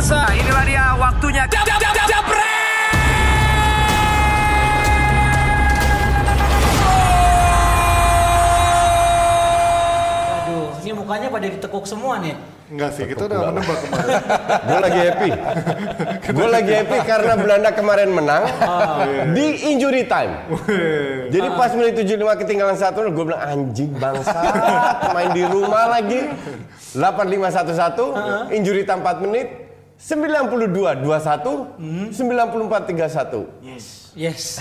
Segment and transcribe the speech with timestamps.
[0.00, 1.44] pemirsa, inilah dia waktunya.
[1.44, 2.24] Jab, jab, jab, jab,
[10.40, 12.32] Aduh, ini mukanya pada ditekuk semua nih.
[12.72, 14.22] Enggak sih, kita udah menebak kemarin.
[14.72, 15.30] Gue lagi happy.
[16.40, 18.42] Gue lagi happy karena Belanda kemarin menang
[19.36, 20.32] di injury time.
[21.28, 24.32] Jadi pas menit 75 ketinggalan satu, gue bilang anjing bangsa,
[25.12, 26.24] main di rumah lagi.
[26.96, 29.69] 8511, injury time 4 menit.
[30.00, 31.02] 92 21,
[32.12, 33.46] 94 31.
[33.62, 33.99] Yes,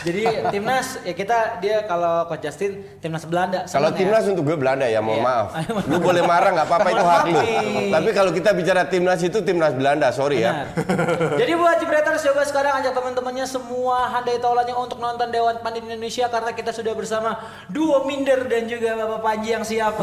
[0.06, 3.66] jadi timnas ya kita dia kalau coach Justin timnas Belanda.
[3.66, 3.98] Kalau seneng ya.
[3.98, 5.26] timnas untuk gue Belanda ya, mohon Iya.
[5.26, 5.48] maaf.
[5.90, 7.42] Lu boleh marah nggak apa-apa itu hak lu.
[7.90, 10.70] Tapi kalau kita bicara timnas itu timnas Belanda, sorry ya.
[10.70, 11.34] Benar.
[11.42, 16.30] Jadi buat Jebreters coba sekarang ajak teman-temannya semua handai taulannya untuk nonton Dewan Pandit Indonesia
[16.30, 19.98] karena kita sudah bersama duo Minder dan juga Bapak Panji yang siap.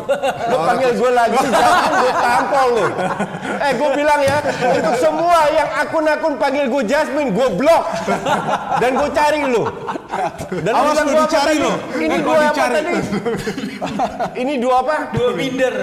[0.51, 2.87] Lu panggil gue lagi, jangan gue tampol lu.
[3.63, 4.39] Eh, gue bilang ya,
[4.75, 7.85] untuk semua yang akun-akun panggil gue Jasmine, gue blok.
[8.83, 9.65] Dan gue cari lu.
[10.65, 11.73] Dan lu Awas lu dicari lu.
[12.01, 12.75] Ini dua apa dicari.
[12.81, 12.95] tadi?
[14.41, 14.95] Ini dua apa?
[15.13, 15.75] duo Minder,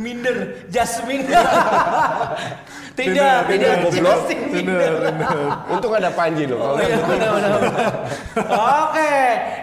[0.00, 0.36] Minder,
[0.72, 1.28] Jasmine.
[2.98, 3.74] tidak, tidak,
[4.48, 4.92] Minder.
[5.68, 6.56] Untung ada Panji lu.
[6.56, 7.92] Oh iya, benar, benar, benar.
[8.88, 9.14] Oke,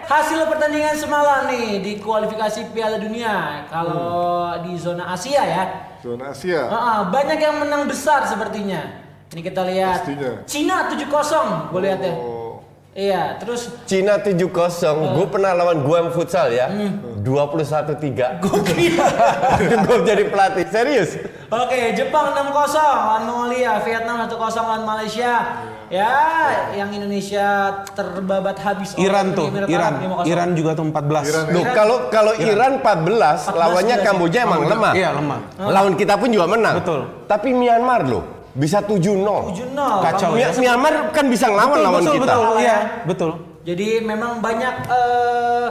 [0.06, 3.66] hasil pertandingan semalam nih di kualifikasi Piala Dunia.
[3.66, 5.64] Kalau di zona Asia ya,
[6.00, 6.64] Zona Asia.
[6.64, 9.10] Ah, banyak yang menang besar sepertinya.
[9.30, 10.02] Ini kita lihat.
[10.02, 10.32] Pastinya.
[10.48, 12.12] Cina 7-0, gue lihat ya.
[12.16, 12.29] Oh.
[12.90, 14.50] Iya, terus Cina 7-0,
[15.14, 16.66] gue pernah lawan Guam futsal ya.
[17.22, 18.42] 21-3.
[18.42, 19.06] gue kira.
[19.86, 21.14] gue jadi pelatih, serius.
[21.46, 25.34] Oke, Jepang 6-0 lawan Mongolia, Vietnam 1-0 lawan Malaysia.
[25.90, 26.14] Ya,
[26.70, 29.98] yang Indonesia terbabat habis Iran tuh, Iran.
[29.98, 30.30] Arab 5-0.
[30.30, 31.26] Iran juga tuh 14.
[31.30, 31.54] Iran ya?
[31.54, 34.06] Loh, kalau kalau Iran 14, lawannya berarti.
[34.06, 34.92] Kamboja emang lemah.
[34.94, 35.38] Iya, lemah.
[35.58, 36.78] Lawan kita pun juga menang.
[36.78, 37.26] Betul.
[37.26, 39.54] Tapi Myanmar loh, bisa 7-0.
[39.54, 40.04] 7-0.
[40.04, 40.48] Kacau Mi- ya.
[40.52, 42.24] Myanmar kan bisa ngelawan Betul, lawan betul, kita.
[42.26, 42.78] betul, iya, ya.
[43.04, 43.30] betul.
[43.60, 45.66] Jadi memang banyak eh,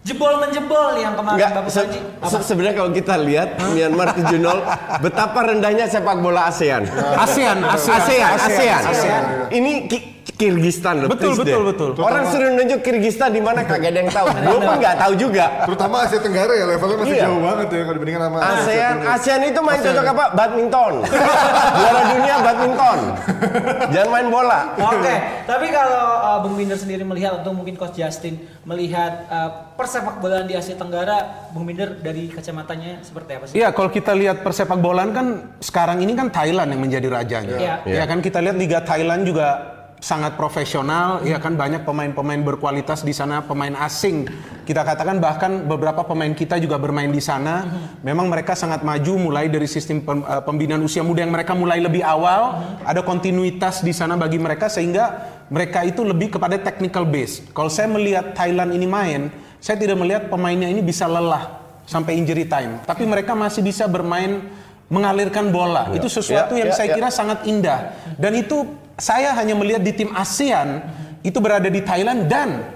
[0.00, 2.00] jebol menjebol yang kemarin Enggak, Bapak se- Panji.
[2.24, 4.58] se- sebenarnya kalau kita lihat Myanmar 7-0,
[5.04, 6.88] betapa rendahnya sepak bola ASEAN.
[7.14, 8.80] ASEAN, ASEAN, ASEAN, ASEAN.
[8.82, 9.22] ASEAN.
[9.50, 11.68] Ini Ki- Kirgistan loh, Betul, betul, deh.
[11.68, 11.90] betul.
[12.00, 14.26] Orang suruh nunjuk Kirgistan di mana kagak ada yang tahu.
[14.48, 15.44] Gue pun nggak tahu juga.
[15.68, 17.24] Terutama Asia Tenggara ya levelnya masih Iya.
[17.28, 18.96] jauh banget ya kalau dibandingkan sama ASEAN.
[19.04, 20.24] ASEAN itu main cocok apa?
[20.32, 20.92] Badminton.
[21.78, 22.98] Juara dunia badminton.
[23.90, 24.60] Jangan main bola.
[24.80, 25.14] Oke,
[25.44, 30.46] tapi kalau uh, Bung Binder sendiri melihat atau mungkin Coach Justin melihat uh, persepak bolaan
[30.46, 33.54] di Asia Tenggara, Bung Binder dari kacamatanya seperti apa sih?
[33.58, 35.26] Iya, kalau kita lihat persepak bolaan kan
[35.58, 37.56] sekarang ini kan Thailand yang menjadi rajanya.
[37.58, 37.74] Iya.
[37.84, 43.12] Ya kan kita lihat Liga Thailand juga sangat profesional, ya kan banyak pemain-pemain berkualitas di
[43.12, 44.24] sana, pemain asing.
[44.64, 47.68] Kita katakan bahkan beberapa pemain kita juga bermain di sana.
[48.00, 52.00] Memang mereka sangat maju mulai dari sistem eh, pembinaan usia muda yang mereka mulai lebih
[52.00, 57.44] awal, ada kontinuitas di sana bagi mereka sehingga mereka itu lebih kepada technical base.
[57.52, 59.28] Kalau saya melihat Thailand ini main,
[59.60, 64.46] saya tidak melihat pemainnya ini bisa lelah sampai injury time, tapi mereka masih bisa bermain
[64.90, 65.88] mengalirkan bola.
[65.94, 66.94] Itu sesuatu Ya, yang ya, saya ya.
[66.98, 67.94] kira sangat indah.
[68.18, 68.66] Dan itu
[68.98, 70.82] saya hanya melihat di tim ASEAN
[71.22, 72.66] itu berada di Thailand dan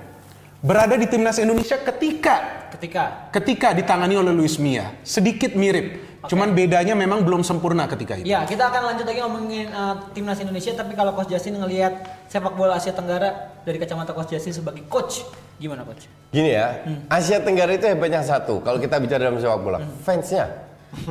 [0.64, 4.90] berada di timnas Indonesia ketika Ketika ketika ditangani oleh Luis Mia.
[5.06, 6.18] Sedikit mirip.
[6.26, 8.26] Cuman bedanya memang belum sempurna ketika itu.
[8.26, 10.74] Ya, kita akan lanjut lagi ngomongin uh, timnas Indonesia.
[10.74, 15.22] Tapi kalau Coach Justin ngelihat sepak bola Asia Tenggara dari kacamata Coach Justin sebagai coach,
[15.60, 16.08] gimana Coach?
[16.34, 16.82] Gini ya,
[17.12, 18.58] Asia Tenggara itu hebatnya satu.
[18.64, 20.48] Kalau kita bicara dalam sepak bola, fansnya.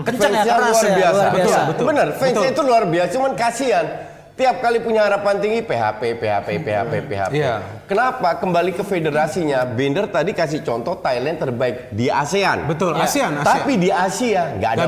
[0.04, 1.14] Kencang ya, keras luar ya, biasa.
[1.14, 1.60] luar biasa.
[1.60, 1.86] Betul, Betul.
[1.92, 2.54] Benar, fansnya Betul.
[2.56, 3.10] itu luar biasa.
[3.14, 3.88] Cuman kasihan.
[4.34, 7.34] Tiap kali punya harapan tinggi PHP, PHP, PHP, PHP.
[7.38, 7.86] Iya.
[7.86, 8.34] Kenapa?
[8.42, 9.62] Kembali ke federasinya.
[9.62, 12.66] Bender tadi kasih contoh Thailand terbaik di ASEAN.
[12.66, 13.06] Betul, Ya.
[13.06, 13.46] ASEAN, ASEAN.
[13.46, 14.86] Tapi di Asia nggak ada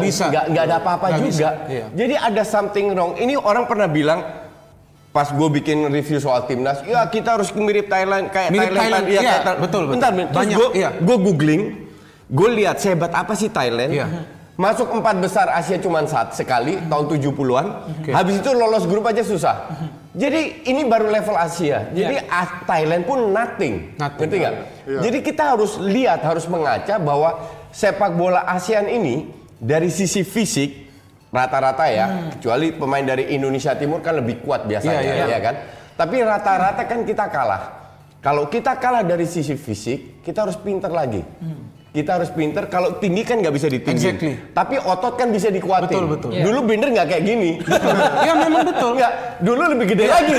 [0.49, 1.29] Nggak ada apa-apa Nggak juga.
[1.29, 1.85] bisa, iya.
[1.93, 3.13] Jadi ada something wrong.
[3.21, 4.25] Ini orang pernah bilang
[5.13, 9.05] pas gue bikin review soal timnas, ya kita harus mirip Thailand kayak Mirip Thailand, Thailand,
[9.07, 9.59] iya, iya, kayak Thailand.
[9.63, 9.93] betul, betul.
[9.95, 10.35] Bentar, bentar.
[10.35, 10.89] Banyak, gue iya.
[10.99, 11.63] googling,
[12.27, 13.93] gue lihat sehebat apa sih Thailand.
[13.95, 14.07] Iya.
[14.55, 17.67] Masuk empat besar Asia cuma saat sekali tahun 70-an.
[18.07, 19.67] Habis itu lolos grup aja susah.
[20.15, 21.91] Jadi ini baru level Asia.
[21.91, 23.99] Jadi ah, Thailand pun nothing.
[23.99, 24.19] Nothing.
[24.23, 24.55] Ngerti nggak?
[25.03, 27.35] Jadi kita harus lihat, harus mengaca bahwa
[27.75, 29.27] sepak bola ASEAN ini
[29.59, 30.87] dari sisi fisik
[31.35, 35.25] rata-rata ya, kecuali pemain dari Indonesia Timur kan lebih kuat biasanya, Iya, iya.
[35.35, 35.55] ya kan?
[35.99, 37.63] Tapi rata-rata kan kita kalah.
[38.23, 41.19] Kalau kita kalah dari sisi fisik, kita harus pinter lagi.
[41.95, 42.67] Kita harus pinter.
[42.67, 43.95] Kalau tinggi kan nggak bisa ditinggi.
[43.95, 44.33] Exactly.
[44.51, 45.95] Tapi otot kan bisa dikuatin.
[45.95, 46.29] Betul, betul.
[46.35, 46.43] Iya.
[46.43, 47.51] Dulu Binder nggak kayak gini.
[48.19, 48.99] ya memang betul.
[48.99, 50.35] Enggak, dulu lebih gede lagi.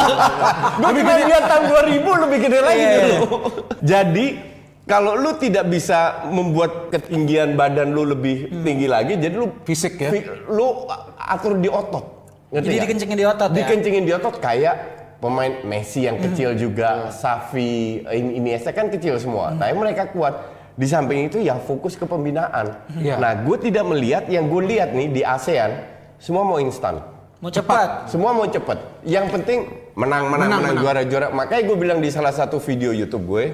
[0.80, 1.64] Gue pernah lihat tahun
[2.04, 3.00] 2000 lebih gede lagi Iya, iya.
[3.00, 3.26] dulu.
[3.80, 4.26] Jadi
[4.84, 10.12] kalau lu tidak bisa membuat ketinggian badan lu lebih tinggi lagi, jadi lu Fisik ya.
[10.44, 10.84] lu
[11.16, 12.04] atur di otot.
[12.52, 12.84] Ngerti Jadi nggak?
[12.84, 13.56] dikencengin di otot ya?
[13.56, 14.76] Dikencengin di otot kayak
[15.18, 19.56] pemain Messi yang kecil juga, Xavi, ini Iniesta kan kecil semua.
[19.56, 20.52] Tapi mereka kuat.
[20.74, 22.74] Di samping itu yang fokus ke pembinaan.
[22.98, 23.14] Iya.
[23.16, 25.70] Nah, gue tidak melihat yang gue lihat nih di ASEAN
[26.18, 26.98] semua mau instan.
[27.38, 28.10] Mau cepat.
[28.10, 28.78] Semua mau cepet.
[29.06, 29.58] Yang penting
[29.94, 30.76] menang, menang, Menang, menang, menang.
[30.82, 31.26] juara, juara.
[31.30, 33.44] Makanya gue bilang di salah satu video YouTube gue,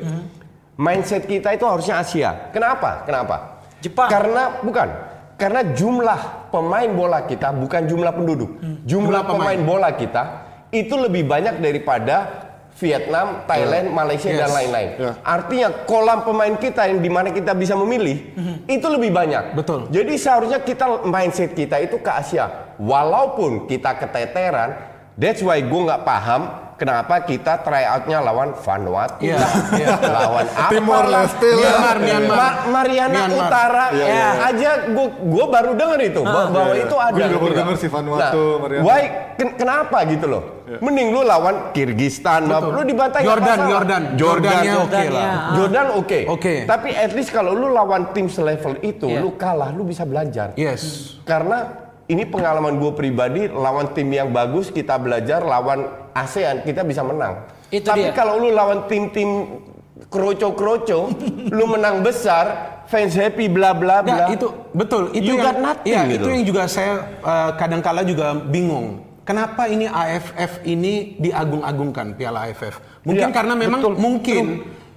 [0.76, 2.30] mindset kita itu harusnya Asia.
[2.54, 3.04] Kenapa?
[3.04, 3.36] Kenapa?
[3.80, 4.08] Jepang.
[4.08, 4.88] Karena bukan.
[5.36, 6.20] Karena jumlah
[6.52, 8.50] pemain bola kita bukan jumlah penduduk.
[8.60, 9.56] Jumlah Jumlah pemain.
[9.56, 10.22] pemain bola kita
[10.68, 12.16] itu lebih banyak daripada
[12.80, 14.56] Vietnam, Thailand, Malaysia dan Yes.
[14.56, 14.88] lain-lain.
[14.96, 15.12] Ya.
[15.20, 18.32] Artinya kolam pemain kita yang di mana kita bisa memilih
[18.64, 19.52] itu lebih banyak.
[19.52, 19.92] Betul.
[19.92, 22.72] Jadi seharusnya kita mindset kita itu ke Asia.
[22.80, 24.72] Walaupun kita keteteran,
[25.14, 29.88] that's why gue nggak paham kenapa kita try outnya lawan Vanuatu, Iya, lah, iya.
[30.00, 31.04] lawan apa Timor.
[31.06, 31.50] Leste.
[31.52, 32.36] Myanmar, Myanmar.
[32.38, 33.44] Ma- Mariana Myanmar.
[33.44, 34.28] Utara Iya, ya, iya.
[34.48, 36.84] aja gue gue baru denger itu bah- bahwa Iya, iya.
[36.88, 37.12] itu ada.
[37.12, 37.60] Gua juga baru gitu.
[37.60, 38.82] denger sih Vanuatu, Nah, Mariana.
[38.82, 39.00] why
[39.36, 40.42] ken- kenapa gitu loh?
[40.70, 42.70] Mending lu lawan Kirgistan, Betul.
[42.72, 43.58] lu dibantai Jordan.
[43.58, 43.68] Jordan.
[43.68, 45.20] Jordan, Jordannya oke Jordan, lah.
[45.20, 45.34] ya.
[45.52, 46.20] Jordan oke.
[46.30, 46.54] Oke.
[46.64, 49.18] Tapi at least kalau lu lawan tim selevel itu, Iya.
[49.18, 50.54] lu kalah, lu bisa belajar.
[50.54, 51.18] Yes.
[51.22, 51.74] Karena
[52.06, 55.90] ini pengalaman gue pribadi, lawan tim yang bagus kita belajar, lawan
[56.24, 57.46] ASEAN kita bisa menang.
[57.70, 58.16] Itu Tapi dia.
[58.16, 59.62] kalau lu lawan tim-tim
[60.10, 61.12] kroco-kroco,
[61.56, 64.26] lu menang besar, fans happy bla bla bla.
[64.26, 65.14] Ya, itu betul.
[65.14, 66.24] Itu You yang, got nothing ya, gitu.
[66.24, 69.06] itu yang juga saya eh, kadangkala juga bingung.
[69.22, 72.82] Kenapa ini AFF ini diagung-agungkan Piala AFF?
[73.06, 74.44] Mungkin Iya, karena memang betul, mungkin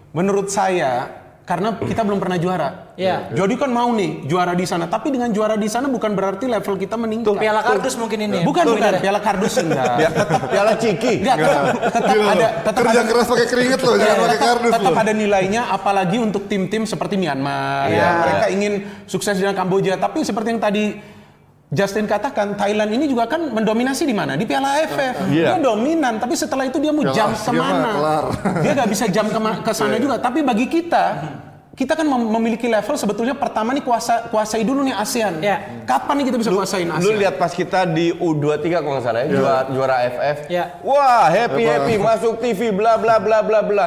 [0.09, 2.95] menurut saya karena kita belum pernah juara.
[2.95, 3.35] Iya.
[3.35, 6.79] Jadi kan mau nih juara di sana, tapi dengan juara di sana bukan berarti level
[6.79, 7.35] kita meningkat.
[7.35, 8.45] Piala kardus mungkin ini ya?
[8.47, 8.79] Bukan, bukan.
[8.79, 9.01] Winner ya?
[9.03, 9.85] Piala kardus enggak.
[9.99, 11.13] Ya, tetap piala ciki.
[11.19, 14.73] Enggak, tetap, tetap Gila ada tetap Kerja ada keras pakai keringet loh, jangan pakai kardus
[14.77, 15.03] tetap loh.
[15.03, 17.99] ada nilainya apalagi untuk tim-tim seperti Myanmar Iya.
[17.99, 18.73] ya mereka ingin
[19.03, 20.95] sukses dengan Kamboja tapi seperti yang tadi
[21.73, 25.59] Justin katakan Thailand ini juga kan mendominasi di mana di Piala AFF dia Iya.
[25.59, 27.89] dominan tapi setelah itu dia mau jam ke mana
[28.61, 31.05] dia nggak bisa jam ke ke sana juga tapi bagi kita
[31.73, 35.41] kita kan mem- memiliki level sebetulnya pertama nih kuasa kuasai dulu nih ASEAN.
[35.41, 35.57] Iya.
[35.89, 37.01] Kapan nih kita bisa kuasain ASEAN?
[37.01, 40.37] Lu lihat pas kita di U23 kalau nggak salah ya, juara, juara AFF.
[40.53, 40.63] Iya.
[40.85, 43.85] Wah, happy happy masuk TV bla bla bla bla bla.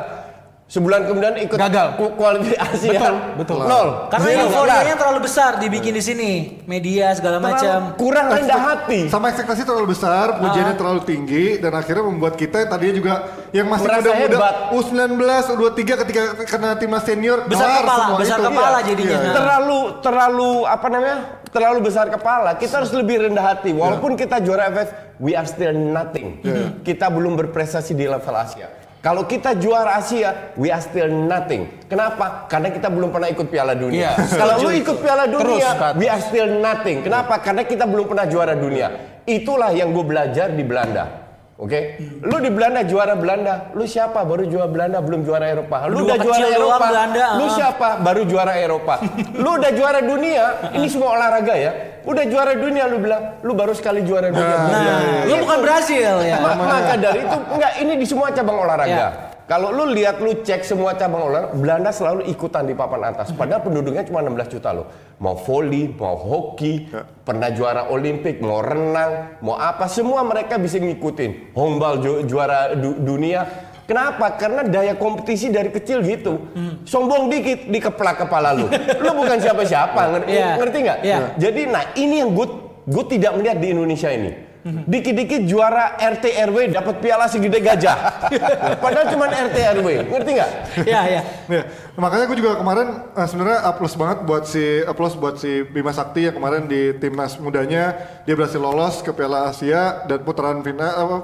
[0.66, 1.94] Sebulan kemudian ikut Gagal.
[1.94, 2.90] ku- kualifikasi.
[2.90, 3.58] Betul, betul.
[3.62, 4.10] Nol.
[4.10, 4.42] Karena Zero.
[4.44, 6.30] euforianya terlalu besar dibikin di sini,
[6.64, 7.94] media segala macam.
[7.94, 9.06] Kurang rendah hati.
[9.06, 10.76] Sama ekspektasi terlalu besar, pujiannya Ah.
[10.76, 13.14] terlalu tinggi dan akhirnya membuat kita yang tadinya juga
[13.52, 14.54] yang masih muda-muda hebat.
[14.72, 18.46] U19, U23 ketika kena timnas senior Besar kelar kepala, semua besar itu.
[18.50, 18.86] kepala Iya.
[18.90, 19.16] jadinya.
[19.16, 19.32] Iya.
[19.32, 21.16] terlalu terlalu apa namanya
[21.46, 25.72] terlalu besar kepala kita harus lebih rendah hati walaupun kita juara AFF we are still
[25.72, 26.36] nothing
[26.82, 28.68] kita belum berprestasi di level Asia
[29.06, 31.86] kalau kita juara Asia we are still nothing.
[31.86, 32.50] Kenapa?
[32.50, 34.18] Karena kita belum pernah ikut Piala Dunia.
[34.18, 35.94] Iya, kalau lu ikut Piala Terus, Dunia Kat.
[35.94, 37.06] we are still nothing.
[37.06, 37.38] Kenapa?
[37.38, 39.22] Karena kita belum pernah juara dunia.
[39.22, 41.25] Itulah yang gue belajar di Belanda
[41.56, 44.28] Oke, lu di Belanda juara Belanda, lu siapa?
[44.28, 45.88] Baru juara Belanda, belum juara Eropa.
[45.88, 47.52] Lu udah juara Eropa, Belanda, lu ah.
[47.56, 47.88] siapa?
[48.04, 49.00] Baru juara Eropa.
[49.40, 51.72] lu udah juara dunia, ini semua olahraga ya.
[52.04, 54.56] Udah juara dunia lu bilang, lu baru sekali juara dunia.
[54.68, 56.44] Nah, lu bukan Brasil ya.
[56.44, 59.25] Ma- Maka dari itu enggak ini di semua cabang olahraga.
[59.46, 63.30] Kalau lu lihat lu cek semua cabang olahraga, Belanda selalu ikutan di papan atas.
[63.30, 64.90] Padahal penduduknya cuma 16 juta loh.
[65.16, 66.90] Mau volley, mau hoki,
[67.22, 71.54] pernah juara Olimpik, mau renang, mau apa semua mereka bisa ngikutin.
[71.54, 73.46] Hongbal ju- juara du- dunia.
[73.86, 74.34] Kenapa?
[74.34, 76.50] Karena daya kompetisi dari kecil gitu.
[76.82, 78.66] Sombong dikit dikeplak kepala lu.
[78.98, 80.48] Lu bukan siapa-siapa, ngerti, Iya.
[80.58, 80.98] ngerti nggak?
[81.06, 81.18] Iya.
[81.38, 82.50] Jadi nah ini yang gue
[82.82, 84.45] gue tidak melihat di Indonesia ini.
[84.92, 87.96] Dikit-dikit juara RT RW dapat piala segede gajah.
[88.82, 90.50] Padahal cuma RT RW, ngerti nggak?
[90.82, 91.22] Iya, iya.
[91.46, 91.62] Ya,
[91.94, 96.26] makanya gue juga kemarin eh, sebenarnya applause banget buat si applause buat si Bima Sakti
[96.26, 97.94] yang kemarin di timnas mudanya
[98.26, 101.16] dia berhasil lolos ke Piala Asia dan putaran final apa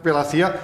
[0.00, 0.54] Piala Asia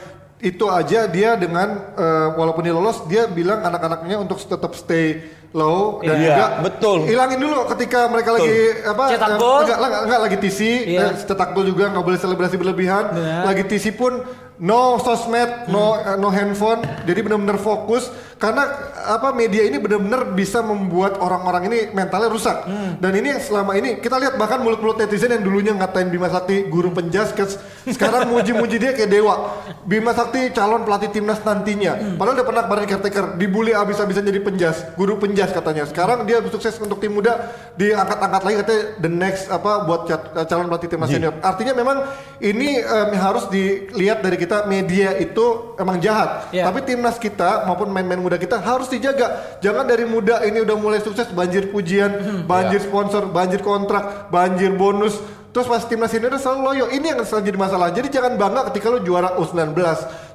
[0.42, 5.22] itu aja dia dengan eh, walaupun dia lolos dia bilang anak-anaknya untuk tetap stay
[5.52, 6.98] low dan Iya, juga betul.
[7.06, 9.60] hilangin dulu ketika mereka lagi apa Cetak eh, gol.
[9.62, 11.00] enggak, enggak, enggak, lagi TC Iya.
[11.00, 13.42] eh, cetak gol juga nggak boleh selebrasi berlebihan Benar.
[13.46, 14.12] lagi TC pun
[14.58, 18.10] no sosmed, no eh, no handphone, jadi benar-benar fokus
[18.42, 18.66] karena
[19.06, 22.66] apa media ini benar-benar bisa membuat orang-orang ini mentalnya rusak.
[22.98, 26.66] Dan ini yang selama ini kita lihat bahkan mulut-mulut netizen yang dulunya ngatain Bima Sakti
[26.66, 29.62] guru penjaskes, sekarang muji-muji dia kayak dewa.
[29.86, 32.18] Bima Sakti calon pelatih timnas nantinya.
[32.18, 35.86] Padahal dia pernah kemarin caretaker, dibully abis-abisan jadi penjas, guru penjas katanya.
[35.86, 37.46] Sekarang dia sukses untuk tim muda,
[37.78, 41.38] diangkat-angkat lagi katanya the next apa buat ca- calon pelatih timnas senior.
[41.38, 42.10] Artinya memang
[42.42, 46.50] ini em, harus dilihat dari kita media itu emang jahat.
[46.50, 46.66] Iya.
[46.66, 49.58] Tapi timnas kita maupun main-main muda kita harus dijaga.
[49.64, 55.16] Jangan dari muda ini udah mulai sukses banjir pujian, banjir sponsor, banjir kontrak, banjir bonus.
[55.52, 56.84] Terus pas timnas senior selalu loyo.
[56.88, 57.92] Ini yang selalu jadi masalah.
[57.92, 59.76] Jadi jangan bangga ketika lu juara U19,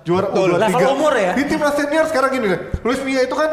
[0.05, 0.61] juara U23.
[0.61, 1.33] Level umur ya?
[1.33, 2.61] Di timnas senior sekarang gini deh.
[2.85, 3.49] Luis Mia itu kan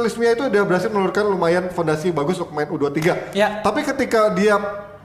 [0.00, 3.36] Luis Mia itu udah berhasil menurunkan lumayan fondasi bagus untuk main U23.
[3.36, 3.60] Ya.
[3.60, 4.56] Tapi ketika dia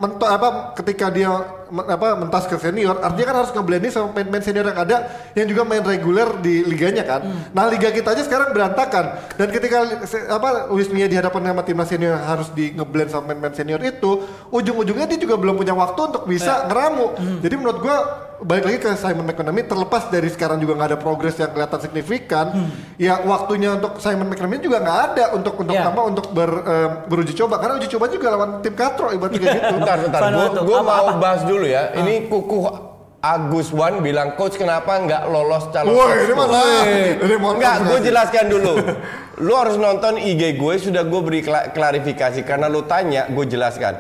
[0.03, 1.31] mento apa ketika dia
[1.71, 4.97] men- apa mentas ke senior artinya kan harus ngeblending sama pemain-pemain senior yang ada
[5.31, 7.23] yang juga main reguler di liganya kan.
[7.55, 9.87] Nah, liga kita aja sekarang berantakan dan ketika
[10.27, 14.11] apa Luis Mia dihadapan sama timnas senior yang harus di ngeblend sama pemain-pemain senior itu
[14.51, 17.39] ujung-ujungnya dia juga belum punya waktu untuk bisa ngeramu.
[17.39, 17.97] Jadi menurut gua
[18.43, 22.45] balik lagi ke Simon McManamy terlepas dari sekarang juga nggak ada progres yang kelihatan signifikan
[22.95, 25.87] ya waktunya untuk Simon McManamy juga nggak ada untuk untuk Ya.
[25.87, 29.55] apa untuk ber, em, beruji coba karena uji coba juga lawan tim katro ibaratnya kayak
[29.57, 30.21] gitu Bentar, bentar.
[30.61, 31.11] Gue mau apa?
[31.15, 31.95] bahas dulu ya.
[31.95, 32.57] Ini kuku
[33.19, 35.95] Agus Wan bilang, coach kenapa nggak lolos calon?
[35.95, 37.55] Woi, coach ini pro?" mana?
[37.55, 38.73] Enggak, gue jelaskan dulu.
[39.47, 42.43] Lu harus nonton IG gue, sudah gue beri kla- klarifikasi.
[42.43, 43.95] Karena lu tanya, gue jelaskan.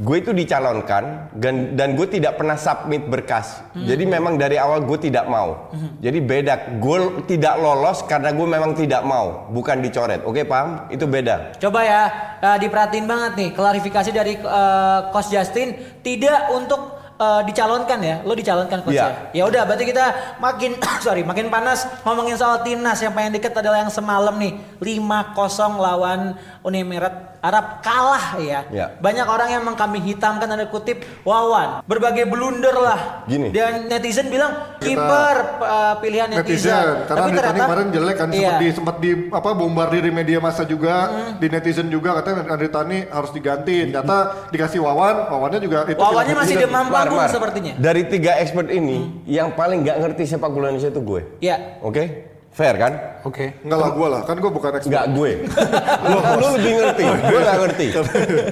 [0.00, 3.60] Gue itu dicalonkan dan, dan gue tidak pernah submit berkas.
[3.76, 5.68] Jadi memang dari awal gue tidak mau.
[6.00, 6.80] Jadi beda.
[6.80, 10.24] Gue tidak lolos karena gue memang tidak mau, bukan dicoret.
[10.24, 10.88] Oke paham?
[10.88, 11.60] Itu beda.
[11.60, 12.02] Coba ya
[12.40, 18.16] eh, diperhatiin banget nih klarifikasi dari eh, Coach Justin tidak untuk eh, dicalonkan ya.
[18.22, 19.30] Lo dicalonkan coach Iya.
[19.30, 19.42] ya.
[19.42, 20.04] Ya udah berarti kita
[20.38, 20.74] makin
[21.04, 25.38] sorry makin panas ngomongin soal timnas yang paling deket adalah yang semalam nih 5-0
[25.78, 28.62] lawan Uni Emirat Arab kalah ya.
[28.70, 28.86] Iya.
[28.98, 33.26] Banyak orang yang mengkambing hitamkan tanda kutip Wawan berbagai blunder lah.
[33.26, 33.50] Gini.
[33.50, 36.70] Dan netizen bilang kiper eh, pilihan netizen.
[36.70, 38.58] netizen karena Andri Tani kemarin jelek kan sempat Iya.
[38.58, 42.98] di sempat di apa bombardir di media massa juga di netizen juga katanya Andri Tani
[43.06, 44.18] harus diganti ternyata
[44.50, 47.72] dikasih Wawan Wawannya juga itu Wawannya masih demam panggung Mar, sepertinya.
[47.78, 51.20] Dari tiga expert ini, yang paling nggak ngerti sepak bola Indonesia itu gue.
[51.44, 51.78] Ya.
[51.84, 52.32] Oke?
[52.52, 52.92] Fair kan?
[53.24, 53.56] Oke.
[53.64, 54.92] Enggak lah gue lah, kan gue bukan expert.
[54.92, 55.30] Nggak gue.
[56.12, 57.86] lu, lu lebih ngerti, gue nggak ngerti.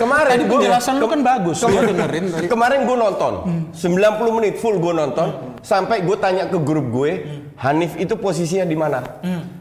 [0.00, 1.56] Kemarin Tadi gue penjelasan lu kan bagus.
[1.60, 2.46] Gue dengerin tadi.
[2.48, 3.32] Kemarin gue nonton,
[3.76, 5.28] 90 menit full gue nonton,
[5.60, 7.12] sampai gue tanya ke grup gue,
[7.60, 9.04] Hanif itu posisinya di mana?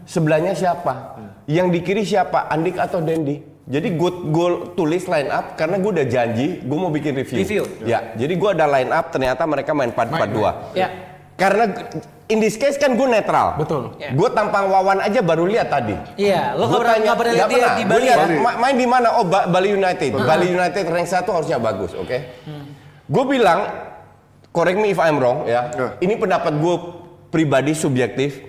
[0.07, 1.19] Sebelahnya siapa?
[1.43, 2.47] Yang di kiri siapa?
[2.47, 3.43] Andik atau Dendi?
[3.69, 7.37] Jadi gue gue tulis line up karena gue udah janji gue mau bikin review.
[7.37, 7.63] Review.
[7.85, 10.73] Ya, jadi gue ada line up ternyata mereka main 4-4-2.
[10.73, 10.89] Ya.
[11.37, 11.69] Karena
[12.27, 13.61] in this case kan gue netral.
[13.61, 13.93] Betul.
[13.95, 14.09] Ya.
[14.09, 15.93] Gue tampang Wawan aja baru lihat tadi.
[16.17, 18.25] Iya, lo nggak pernah nggak pernah lihat dia di Bali lihat, ya?
[18.25, 18.35] Bali.
[18.41, 19.07] ma- main di mana?
[19.21, 20.09] Oh, Ba- Bali United.
[20.17, 22.17] Bali United rank 1 harusnya bagus, oke?
[23.05, 23.59] Gue bilang,
[24.49, 25.69] correct me if I'm wrong ya.
[25.69, 25.87] Ya.
[25.99, 26.75] Ini pendapat gue
[27.29, 28.48] pribadi subjektif.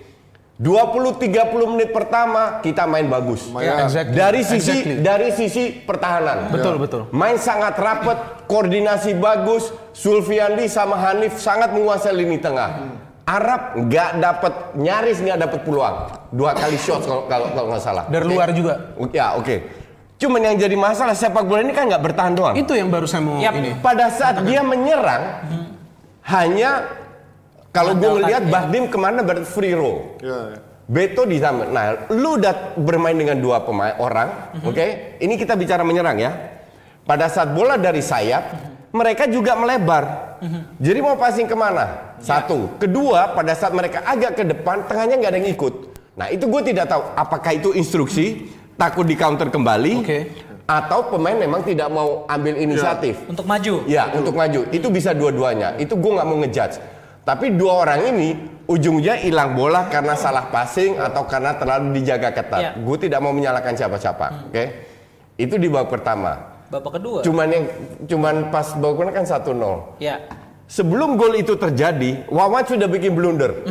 [0.61, 3.49] 20-30 menit pertama kita main bagus.
[3.49, 3.89] Lumayan.
[3.89, 4.13] Exactly.
[4.13, 4.95] Dari sisi Exactly.
[5.01, 6.53] dari sisi pertahanan.
[6.53, 7.01] Betul, betul.
[7.17, 9.73] Main sangat rapet, koordinasi bagus.
[9.97, 12.93] Sulfiandi sama Hanif sangat menguasai lini tengah.
[13.25, 15.97] Arab nggak dapat nyaris nggak dapat peluang.
[16.29, 18.05] Dua kali shot kalau kalau kalau nggak salah.
[18.13, 18.33] Dari Oke.
[18.37, 18.75] luar juga.
[19.17, 19.57] Ya oke.
[20.21, 22.53] Cuman yang jadi masalah sepak bola ini kan nggak bertahan doang.
[22.53, 23.57] Itu yang baru saya mau Yap.
[23.57, 23.73] ini.
[23.81, 25.41] Pada saat dia menyerang,
[26.29, 27.00] hanya
[27.71, 28.51] kalau gue ngelihat ya.
[28.51, 30.19] Bahdim ke mana ber free roll.
[30.19, 30.59] Ya, ya.
[30.91, 31.71] Beto di sana.
[31.71, 35.19] Nah, lu udah bermain dengan dua pemain orang, oke?
[35.23, 36.35] Ini kita bicara menyerang ya.
[37.07, 38.59] Pada saat bola dari sayap,
[38.91, 40.35] mereka juga melebar.
[40.83, 42.17] Jadi mau passing ke mana?
[42.19, 42.75] Satu.
[42.83, 45.75] Kedua, pada saat mereka agak ke depan, tengahnya nggak ada yang ikut.
[46.19, 50.19] Nah, itu gue tidak tahu apakah itu instruksi, takut di counter kembali, Oke.
[50.67, 53.31] atau pemain memang tidak mau ambil inisiatif.
[53.31, 53.87] Untuk maju.
[53.87, 54.67] Ya, untuk maju.
[54.75, 55.79] Itu bisa dua-duanya.
[55.79, 56.77] Itu gue nggak mau ngejudge.
[57.25, 58.29] Tapi dua orang ini
[58.71, 62.61] ujungnya hilang bola karena salah passing atau karena terlalu dijaga ketat.
[62.61, 62.71] Ya.
[62.79, 64.51] Gue tidak mau menyalahkan siapa-siapa.
[64.51, 64.65] Oke?
[65.37, 66.33] Itu di babak pertama.
[66.71, 67.21] Babak kedua.
[67.27, 67.65] Cuman yang
[68.07, 70.03] cuman pas babak kedua kan 1-0.
[70.03, 70.17] Ya.
[70.71, 73.67] Sebelum gol itu terjadi, Wawan sudah bikin blunder.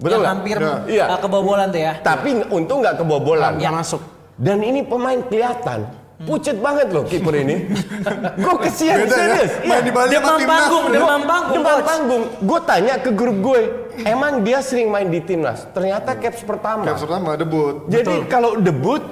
[0.00, 0.32] Betul yang nggak?
[0.32, 0.74] hampir Ya.
[0.88, 1.04] Iya.
[1.12, 1.92] uh, kebobolan tuh ya.
[2.00, 3.52] Tapi untung nggak kebobolan.
[3.60, 4.00] Nggak masuk.
[4.38, 7.70] Dan ini pemain kelihatan pucet banget loh kiper ini.
[8.42, 9.14] Gue kesian Beda ya.
[9.14, 9.52] serius.
[9.62, 10.50] Main di Bali Demam timnas.
[10.50, 11.62] panggung, demam panggung.
[11.62, 11.84] Coach.
[11.84, 13.60] panggung, gue tanya ke grup gue,
[14.02, 15.62] emang dia sering main di timnas?
[15.68, 16.82] Ternyata caps pertama.
[16.84, 17.86] Caps pertama debut.
[17.86, 19.02] Jadi kalau debut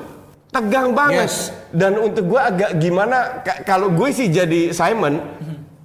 [0.48, 1.28] tegang banget.
[1.28, 1.52] Yes.
[1.68, 3.38] Dan untuk gue agak gimana?
[3.40, 5.20] ka- Kalau gue sih jadi Simon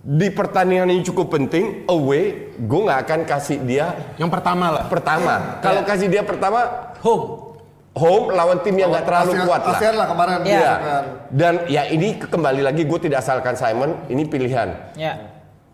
[0.01, 4.83] di pertandingan yang cukup penting away, gue nggak akan kasih dia Yang pertama lah.
[4.87, 5.33] pertama.
[5.59, 6.65] Kalau kasih dia pertama
[7.01, 7.50] Home.
[7.91, 9.75] Home lawan tim yang nggak terlalu ASEAN- kuat lah.
[9.75, 10.35] ASEAN lah kemarin.
[10.47, 10.71] Iya.
[10.79, 11.03] kan.
[11.27, 14.71] Dan ya ini kembali lagi gue tidak salahkan Simon, ini pilihan.
[14.95, 15.13] Ya.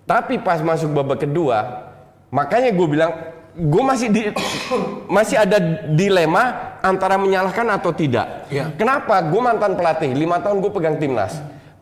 [0.07, 1.87] Tapi pas masuk babak kedua,
[2.31, 3.11] makanya gue bilang
[3.53, 4.21] gue masih di
[5.15, 5.57] masih ada
[5.93, 8.49] dilema antara menyalahkan atau tidak.
[8.49, 8.73] Iya.
[8.77, 9.21] Kenapa?
[9.25, 11.37] Gue mantan pelatih, lima tahun gue pegang timnas.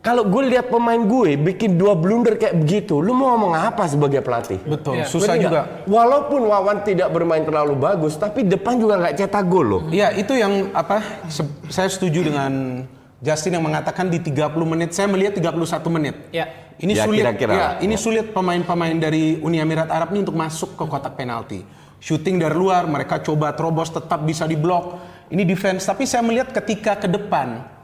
[0.06, 4.22] Kalau gue lihat pemain gue bikin dua blunder kayak begitu, lu mau ngomong apa sebagai
[4.22, 4.62] pelatih?
[4.62, 5.02] Betul.
[5.02, 5.10] Iya.
[5.10, 5.82] Susah juga.
[5.82, 9.82] Walaupun Wawan tidak bermain terlalu bagus, tapi depan juga nggak cetak gol loh.
[9.90, 11.26] Iya, itu yang apa?
[11.26, 12.86] se- saya setuju dengan
[13.18, 14.94] Justin yang mengatakan di 30 menit.
[14.94, 16.14] Saya melihat 31 menit.
[16.30, 16.46] Ya.
[16.78, 17.24] Ini Ya, sulit.
[17.26, 17.72] kira-kira ya, lah.
[17.82, 21.66] ini sulit pemain-pemain dari Uni Emirat Arab ini untuk masuk ke kotak penalti.
[21.98, 25.00] Shooting dari luar, mereka coba terobos tetap bisa diblok.
[25.26, 27.74] Ini defense, tapi saya melihat ketika ke depan,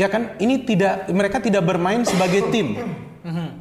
[0.00, 2.80] ya kan, ini tidak mereka tidak bermain sebagai tim.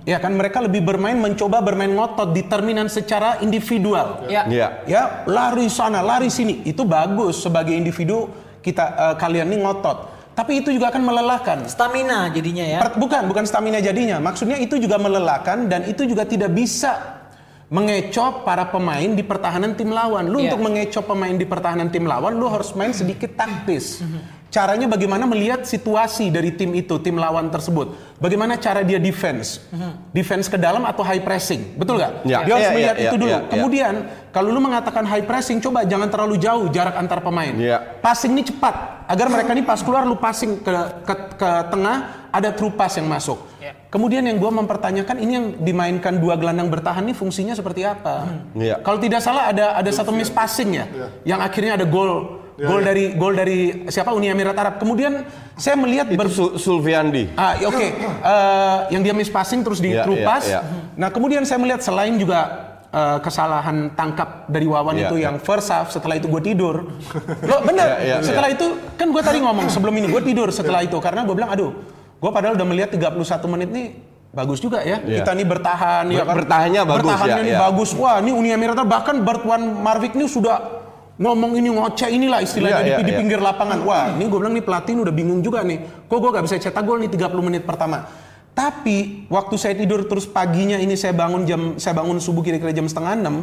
[0.07, 4.23] Ya kan, mereka lebih bermain mencoba bermain ngotot, determinan secara individual.
[4.31, 4.47] Ya.
[4.47, 4.67] Iya.
[4.87, 6.63] Ya, lari sana, lari sini.
[6.63, 8.31] Itu bagus sebagai individu
[8.63, 10.17] kita eh, kalian ini ngotot.
[10.33, 11.57] Tapi itu juga akan melelahkan.
[11.67, 12.79] Stamina jadinya ya.
[12.95, 14.23] Bukan, bukan stamina jadinya.
[14.23, 17.19] Maksudnya itu juga melelahkan dan itu juga tidak bisa
[17.67, 20.31] mengecoh para pemain di pertahanan tim lawan.
[20.31, 20.55] Lu Iya.
[20.55, 23.99] untuk mengecoh pemain di pertahanan tim lawan, lu harus main sedikit taktis.
[24.49, 27.93] Caranya bagaimana melihat situasi dari tim itu, tim lawan tersebut.
[28.17, 29.61] Bagaimana cara dia defense?
[30.09, 31.77] Defense ke dalam atau high pressing?
[31.77, 32.25] Betul nggak?
[32.25, 33.29] Ya, Dia harus iya, melihat iya, itu iya, dulu.
[33.29, 33.49] iya, iya.
[33.53, 33.93] Kemudian
[34.33, 37.53] kalau lu mengatakan high pressing, coba jangan terlalu jauh jarak antar pemain.
[37.53, 38.01] Iya.
[38.01, 40.73] Passing ini cepat agar mereka ini pas keluar lu passing ke
[41.05, 41.97] ke, ke tengah
[42.33, 43.37] ada true pass yang masuk.
[43.61, 43.77] Iya.
[43.93, 48.25] Kemudian yang gua mempertanyakan ini yang dimainkan dua gelandang bertahan ini fungsinya seperti apa?
[48.57, 48.81] Iya.
[48.81, 50.85] Kalau tidak salah ada ada satu miss passing ya,
[51.21, 54.75] yang akhirnya ada gol gol dari gol dari siapa Uni Emirat Arab.
[54.77, 55.23] Kemudian
[55.53, 57.31] saya melihat Itu ber- Su- Sulfiandi.
[57.33, 57.87] Ah, ya, oke.
[58.19, 60.45] Eh, yang dia miss passing terus di true pass.
[60.45, 60.61] iya.
[60.93, 62.39] Nah, kemudian saya melihat selain juga
[62.89, 65.25] eh, kesalahan tangkap dari Wawan Iya, itu iya.
[65.25, 66.89] yang first half setelah itu gue tidur.
[67.41, 67.87] Lo bener.
[67.97, 71.21] Iya, iya, setelah itu kan gue tadi ngomong sebelum ini gue tidur setelah itu karena
[71.21, 71.71] gue bilang aduh,
[72.15, 73.13] gue padahal udah melihat 31
[73.47, 73.87] menit nih
[74.29, 75.01] bagus juga ya.
[75.01, 75.21] Iya.
[75.21, 77.61] Kita nih bertahan ya Ber- bertahannya bagus, Bertahannya ya, nih iya.
[77.61, 77.89] bagus.
[77.93, 80.78] Wah, ini Uni Emirat bahkan Bertuan Marvik ini sudah
[81.19, 83.19] ngomong ini ngoceh inilah istilahnya Iya, di, iya, di iya.
[83.19, 83.83] pinggir lapangan.
[83.83, 86.07] Wah, ini gue bilang nih pelatih ini udah bingung juga nih.
[86.07, 88.07] Kok gue gak bisa cetak gol nih 30 menit pertama.
[88.55, 92.87] Tapi waktu saya tidur terus paginya ini saya bangun jam saya bangun subuh kira-kira jam
[92.87, 93.35] setengah enam.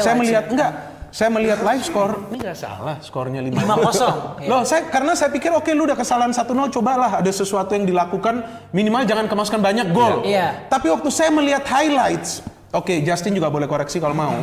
[0.00, 0.52] Saya melihat ya?
[0.52, 0.72] enggak.
[1.08, 4.44] Saya melihat live score, ini nggak salah skornya 5 5-0.
[4.52, 8.44] Loh, saya karena saya pikir oke lu udah kesalahan 1-0 cobalah ada sesuatu yang dilakukan
[8.76, 10.20] minimal jangan kemasukan banyak gol.
[10.28, 10.68] Iya.
[10.68, 12.44] Tapi waktu saya melihat highlights,
[12.76, 14.36] oke Justin juga boleh koreksi kalau mau.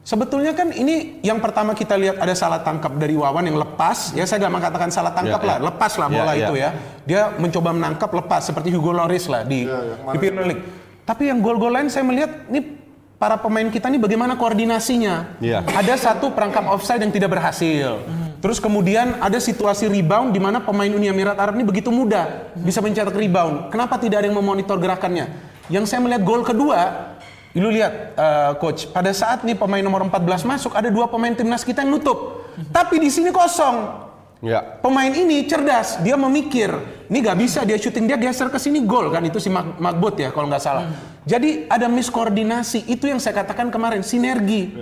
[0.00, 4.24] Sebetulnya kan ini yang pertama kita lihat ada salah tangkap dari Wawan yang lepas, ya
[4.24, 5.66] saya gak mengatakan salah tangkap Iya, lah, iya.
[5.68, 6.40] lepas lah Iya, bola iya.
[6.40, 6.70] itu ya.
[7.04, 9.68] Dia mencoba menangkap lepas seperti Hugo Lloris lah di,
[10.12, 10.64] di Premier League.
[11.04, 12.80] Tapi yang gol-gol lain saya melihat ini
[13.20, 15.36] para pemain kita ini bagaimana koordinasinya.
[15.68, 18.00] Ada satu perangkap offside yang tidak berhasil.
[18.40, 22.80] Terus kemudian ada situasi rebound di mana pemain Uni Emirat Arab ini begitu mudah bisa
[22.80, 23.68] mencetak rebound.
[23.68, 25.28] Kenapa tidak ada yang memonitor gerakannya?
[25.68, 27.12] Yang saya melihat gol kedua,
[27.58, 31.66] lu lihat eh, coach, pada saat nih pemain nomor 14 masuk ada dua pemain timnas
[31.66, 32.46] kita yang nutup.
[32.70, 34.06] Tapi di sini kosong.
[34.40, 34.64] Ya.
[34.80, 36.72] Pemain ini cerdas, dia memikir,
[37.12, 40.16] ini gak bisa dia syuting dia geser ke sini gol kan itu si Mag- Magbot
[40.16, 40.88] ya kalau nggak salah.
[41.28, 44.72] Jadi ada miskoordinasi, itu yang saya katakan kemarin sinergi.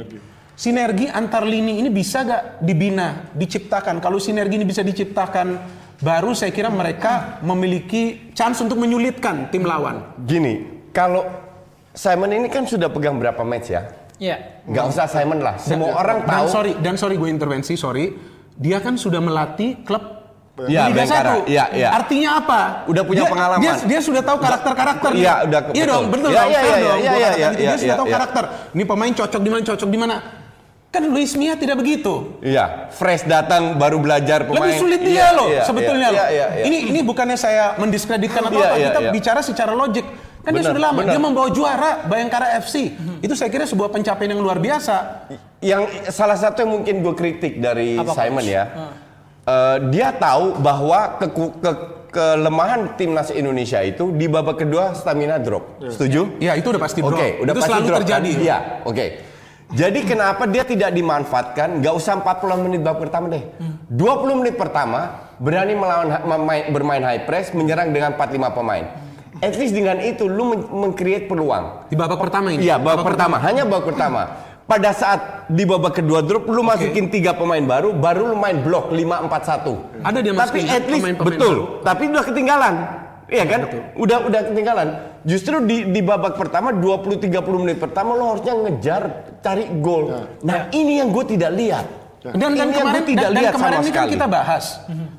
[0.54, 3.98] Sinergi antar lini ini bisa gak dibina, diciptakan.
[3.98, 5.58] Kalau sinergi ini bisa diciptakan,
[5.98, 10.14] baru saya kira mereka memiliki chance untuk menyulitkan tim lawan.
[10.22, 11.26] Gini, kalau
[11.98, 13.82] Simon ini kan sudah pegang berapa match ya?
[14.22, 14.62] Iya.
[14.70, 15.58] Nggak usah Simon lah.
[15.58, 16.46] Semua orang dan tahu.
[16.46, 18.14] sorry, dan sorry gue intervensi, sorry.
[18.54, 20.14] Dia kan sudah melatih klub
[20.58, 21.34] Iya, Liga Bayangkara.
[21.46, 21.54] 1.
[21.54, 21.88] Iya, iya.
[21.94, 22.60] Artinya apa?
[22.90, 23.62] Udah punya Dia- pengalaman.
[23.62, 25.10] Dia, dia sudah tahu karakter-karakter.
[25.14, 25.86] Iya, udah, Iya betul.
[25.86, 26.50] dong, betul Iya, dong.
[26.50, 27.48] iya, iya, iya, iya, iya.
[27.54, 28.14] Dia iya, sudah tahu iya.
[28.18, 28.44] karakter.
[28.74, 30.16] Ini pemain cocok di mana, cocok di mana.
[30.90, 32.42] Kan Luis Mia tidak begitu.
[32.42, 34.66] Iya, fresh datang baru belajar pemain.
[34.66, 36.26] Lebih sulit dia Iya, loh iya, sebetulnya iya, loh.
[36.26, 36.64] Iya, iya.
[36.66, 39.10] Ini ini bukannya saya mendiskreditkan atau Iya, apa, iya, kita iya.
[39.14, 40.06] bicara secara logik.
[40.38, 41.12] Kan dia Benar, sudah lama, benar.
[41.12, 42.94] dia membawa juara Bayangkara FC.
[43.18, 45.26] Itu saya kira sebuah pencapaian yang luar biasa.
[45.58, 48.48] Yang salah satu yang mungkin gue kritik dari Apa, Simon Coach?
[48.48, 48.62] ya,
[49.44, 55.82] eh, dia tahu bahwa keku- ke- kelemahan timnas Indonesia itu di babak kedua stamina drop.
[55.84, 56.38] Setuju?
[56.38, 57.12] Ya itu udah pasti bro.
[57.12, 58.30] Oke, udah itu pasti selalu drop, terjadi.
[58.30, 58.40] Kan?
[58.40, 59.06] Iya, oke.
[59.68, 61.68] Jadi kenapa dia tidak dimanfaatkan?
[61.78, 63.44] Gak usah 40 menit babak pertama deh.
[63.86, 65.00] 20 menit pertama
[65.36, 66.08] berani melawan
[66.70, 68.88] bermain high press, menyerang dengan 4-5 pemain.
[69.38, 71.86] At least dengan itu lu men- meng-create peluang.
[71.86, 72.64] Di babak pertama ini.
[72.64, 74.22] Iya, babak pertama, hanya babak pertama.
[74.64, 78.92] Pada saat di babak kedua drop, lu masukin tiga pemain baru, baru lu main blok
[78.92, 80.04] 5-4-1.
[80.04, 81.64] Ada dia Tapi masukin at least pemain-pemain betul, baru.
[81.80, 82.74] tapi udah ketinggalan.
[83.28, 83.60] Iya kan?
[83.94, 84.88] Udah udah ketinggalan.
[85.22, 89.02] Justru di di babak pertama 20 30 menit pertama lo harusnya ngejar
[89.38, 90.12] cari gol.
[90.40, 91.86] Nah, ini yang gue tidak lihat.
[92.18, 94.12] Dan, dan Ini yang kemarin, gue tidak dan, dan lihat kemarin sama ini kan sekali.
[94.16, 94.64] kita bahas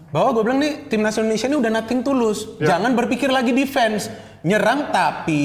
[0.09, 2.39] bahwa gue bilang nih timnas Indonesia ini udah nothing tulus.
[2.57, 4.09] Jangan berpikir lagi defense,
[4.41, 5.43] nyerang tapi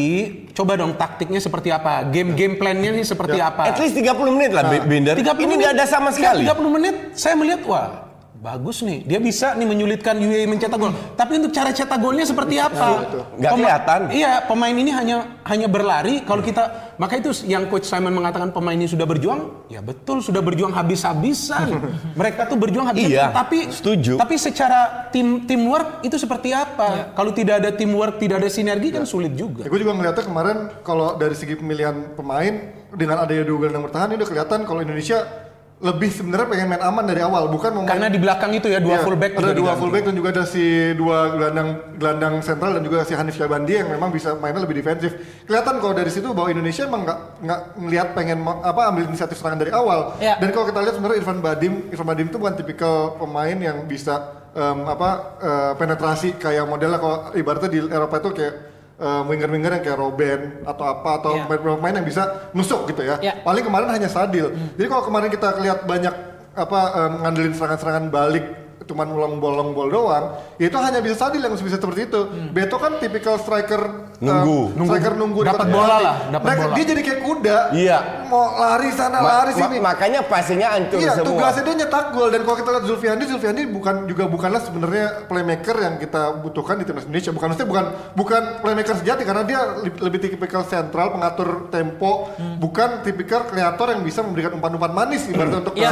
[0.52, 3.68] coba dong taktiknya seperti apa, game game plannya ini seperti apa.
[3.68, 5.14] At least 30 menit lah, Binder.
[5.14, 6.46] 30 Ini menit- nggak ada sama sekali.
[6.48, 8.13] 30 menit saya melihat wah
[8.44, 9.08] bagus nih.
[9.08, 10.92] Dia bisa nih menyulitkan UAE mencetak gol.
[11.16, 13.00] Tapi untuk cara cetak golnya seperti apa?
[13.40, 14.00] Nggak Pema- kelihatan.
[14.12, 16.20] Iya, pemain ini hanya hanya berlari.
[16.28, 20.44] Kalau kita maka itu yang coach Simon mengatakan pemain ini sudah berjuang, ya betul sudah
[20.44, 21.72] berjuang habis-habisan.
[22.20, 24.20] Mereka tuh berjuang habis Iya, tapi setuju.
[24.20, 27.16] Tapi secara tim teamwork itu seperti apa?
[27.16, 29.64] Kalau tidak ada teamwork, tidak ada sinergi kan sulit juga.
[29.64, 34.12] Ya, gue juga ngeliatnya kemarin kalau dari segi pemilihan pemain dengan adanya dua gelandang bertahan
[34.12, 35.43] ini udah kelihatan kalau Indonesia
[35.82, 39.02] lebih sebenarnya pengen main aman dari awal bukan mau Karena di belakang itu ya dua
[39.02, 43.02] Iya, fullback ada dua fullback dan juga ada si dua gelandang gelandang sentral dan juga
[43.02, 45.18] si Hanif Syabandi yang memang bisa mainnya lebih defensif.
[45.44, 49.66] Kelihatan kalau dari situ bahwa Indonesia emang nggak nggak ngelihat pengen apa ambil inisiatif serangan
[49.66, 50.14] dari awal.
[50.22, 50.38] Iya.
[50.38, 54.14] Dan kalau kita lihat sebenarnya Irfan Badim, Irfan Badim itu bukan tipikal pemain yang bisa
[54.54, 55.10] em, apa
[55.42, 58.54] eh, penetrasi kayak modelnya kalau ibaratnya di Eropa itu kayak
[58.96, 61.44] eh, winger-winger yang kayak Robben atau apa atau Iya.
[61.46, 63.18] pemain-pemain yang bisa nusuk gitu ya.
[63.18, 63.32] Iya.
[63.40, 64.54] Paling kemarin hanya Sadil.
[64.74, 66.14] Jadi kalau kemarin kita lihat banyak
[66.54, 68.44] apa em, ngandelin serangan-serangan balik
[68.84, 70.24] cuman ulang bolong bol doang,
[70.56, 72.20] ya itu hanya bisa Sadil yang bisa seperti itu.
[72.50, 74.76] Beto kan tipikal striker Nunggu.
[74.78, 76.74] striker nunggu Dapat bola lah, dapat Mereka- bola.
[76.74, 77.58] Dia jadi kayak kuda.
[77.72, 77.98] Iya.
[78.26, 79.76] Mau lari sana Ma- lari ma- sini.
[79.78, 81.28] makanya passingnya hancur Iya, semua.
[81.28, 85.76] tugasnya dia nyetak gol dan kalau kita lihat Zulfiandi, Zulfiandi bukan juga bukanlah sebenarnya playmaker
[85.78, 87.30] yang kita butuhkan di timnas Indonesia.
[87.30, 89.60] Bukan maksudnya bukan bukan playmaker sejati karena dia
[89.98, 95.74] lebih tipikal sentral, pengatur tempo, bukan tipikal kreator yang bisa memberikan umpan-umpan manis ibaratnya untuk
[95.74, 95.90] Iya.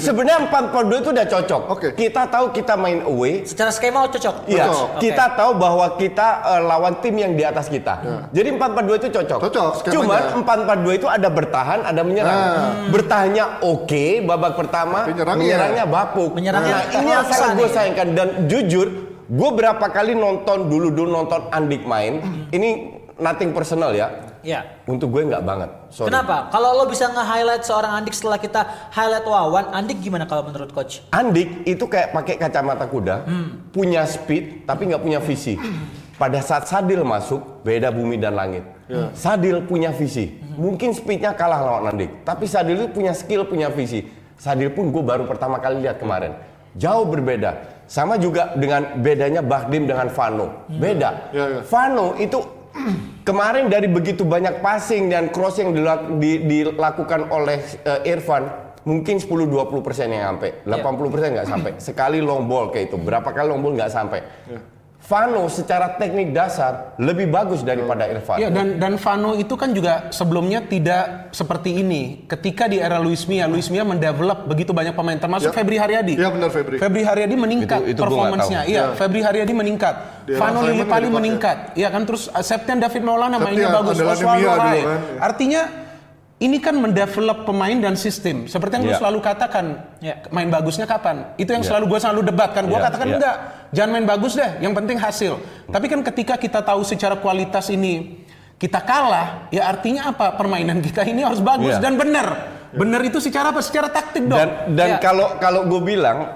[0.00, 1.62] Sebenarnya 4-4-2 itu udah cocok.
[1.70, 1.88] Oke.
[1.94, 3.46] Kita tahu kita main away.
[3.46, 4.46] Secara skema cocok.
[4.46, 4.88] Iya, Cocok.
[4.88, 5.00] Oke.
[5.00, 8.02] kita tahu bahwa kita eh, lawan tim yang di atas kita.
[8.30, 9.38] Jadi 4-4-2 itu cocok.
[9.38, 9.94] Cocok, skemanya.
[9.94, 10.22] Cuman
[10.82, 12.34] 4-4-2 itu ada bertahan, ada menyerang.
[12.34, 12.70] Nah.
[12.90, 16.30] Bertahannya oke babak pertama, Tapi nyerangnya- menyerangnya bapuk.
[16.34, 18.86] Menyerangnya nah, ini yang sangat gue sayangkan dan jujur,
[19.28, 22.18] gue berapa kali nonton dulu dulu nonton Andik main.
[22.50, 24.10] Ini nothing personal ya.
[24.42, 24.82] Iya.
[24.90, 25.70] Untuk gue nggak banget.
[25.94, 26.10] Sorry.
[26.10, 26.50] Kenapa?
[26.50, 31.06] Kalau lo bisa nge-highlight seorang Andik setelah kita highlight Wawan, Andik gimana kalau menurut coach?
[31.14, 33.70] Andik itu kayak pakai kacamata kuda, Hmm.
[33.70, 35.54] punya speed tapi nggak punya visi.
[36.18, 38.62] Pada saat Sadil masuk, beda bumi dan langit.
[38.90, 39.10] Ya.
[39.14, 40.42] Sadil punya visi.
[40.58, 44.06] Mungkin speednya kalah lawan Andik, tapi Sadil itu punya skill, punya visi.
[44.36, 46.34] Sadil pun gue baru pertama kali lihat kemarin.
[46.74, 47.82] Jauh berbeda.
[47.86, 50.66] Sama juga dengan bedanya Bahdim dengan Vano.
[50.66, 50.80] Hmm.
[50.82, 51.10] Beda.
[51.30, 51.60] Ya, ya.
[51.62, 52.38] Vano itu
[53.22, 58.48] kemarin dari begitu banyak passing dan cross yang dilak- di- dilakukan oleh eh, Irfan
[58.82, 60.50] mungkin 10-20 persen yang sampai.
[60.82, 61.70] 80 persen nggak sampai.
[61.78, 62.96] Sekali long ball kayak itu.
[62.96, 64.20] Berapa kali long ball nggak sampai
[65.12, 70.08] Vano secara teknik dasar lebih bagus daripada Irfan Ya dan dan Vano itu kan juga
[70.08, 72.24] sebelumnya tidak seperti ini.
[72.24, 75.54] Ketika di era Luis Mia, Luis Mia mendevelop begitu banyak pemain termasuk Ya.
[75.54, 76.16] Febri Haryadi.
[76.16, 76.76] Iya, benar, Febri.
[76.80, 78.40] Febri Haryadi meningkat Itu- itu tahu.
[78.64, 78.84] Iya, Ya.
[78.96, 79.94] Febri Haryadi meningkat.
[80.24, 81.10] Di Lillipali nggak dipakai.
[81.12, 81.56] meningkat.
[81.76, 83.96] Iya kan terus Septian David Maulana Septian, mainnya bagus.
[84.00, 84.16] Rai.
[84.16, 84.84] kan, ya.
[85.20, 85.62] Artinya
[86.42, 88.44] ini kan mendevelop pemain dan sistem.
[88.44, 89.00] Seperti yang gue Iya.
[89.00, 89.64] selalu katakan,
[89.98, 90.26] Iya.
[90.28, 91.30] main bagusnya kapan?
[91.36, 91.70] Itu yang Iya.
[91.70, 92.66] selalu gue selalu debat kan.
[92.66, 93.14] Gue Iya, katakan iya.
[93.14, 93.36] enggak,
[93.70, 94.50] jangan main bagus deh.
[94.58, 95.32] Yang penting hasil.
[95.70, 98.26] Tapi kan ketika kita tahu secara kualitas ini
[98.58, 100.34] kita kalah, ya artinya apa?
[100.34, 101.80] Permainan kita ini harus bagus Iya.
[101.80, 102.26] dan benar.
[102.72, 103.60] Benar itu secara apa?
[103.60, 104.34] Secara taktik dong.
[104.34, 104.98] dan dan Ya.
[104.98, 106.26] kalau kalau gue bilang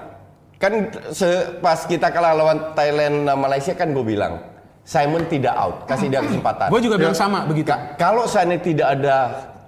[0.55, 0.71] kan
[1.11, 4.41] se- pas kita kalah lawan Thailand Malaysia kan gue bilang
[4.81, 7.67] Simon tidak out kasih dia kesempatan Gue juga bilang sama begitu.
[7.67, 9.17] Ka- kalau seandainya tidak ada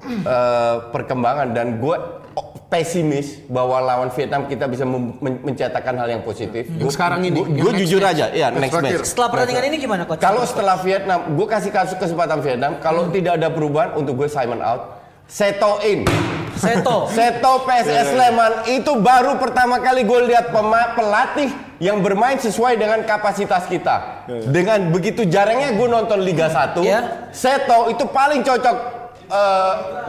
[0.02, 1.98] eh, perkembangan dan gue
[2.70, 6.70] pesimis bahwa lawan Vietnam kita bisa men- mencetakkan hal yang positif.
[6.70, 8.14] Gua- sekarang ini, next jujur match.
[8.16, 9.02] aja, ya next terakhir.
[9.02, 9.10] match.
[9.10, 10.22] Setelah pertandingan ini gimana coach?
[10.22, 12.78] Kalau setelah Vietnam, gue kasih kasus kesempatan Vietnam.
[12.78, 16.06] Kalau tidak ada perubahan untuk gue Simon out, Seto in.
[16.54, 17.06] Seto.
[17.18, 20.54] Seto PSS Sleman itu baru pertama kali gue lihat
[20.96, 24.26] pelatih yang bermain sesuai dengan kapasitas kita.
[24.30, 27.30] Dengan begitu jarangnya gue nonton Liga 1, Iya.
[27.30, 28.99] Seto itu paling cocok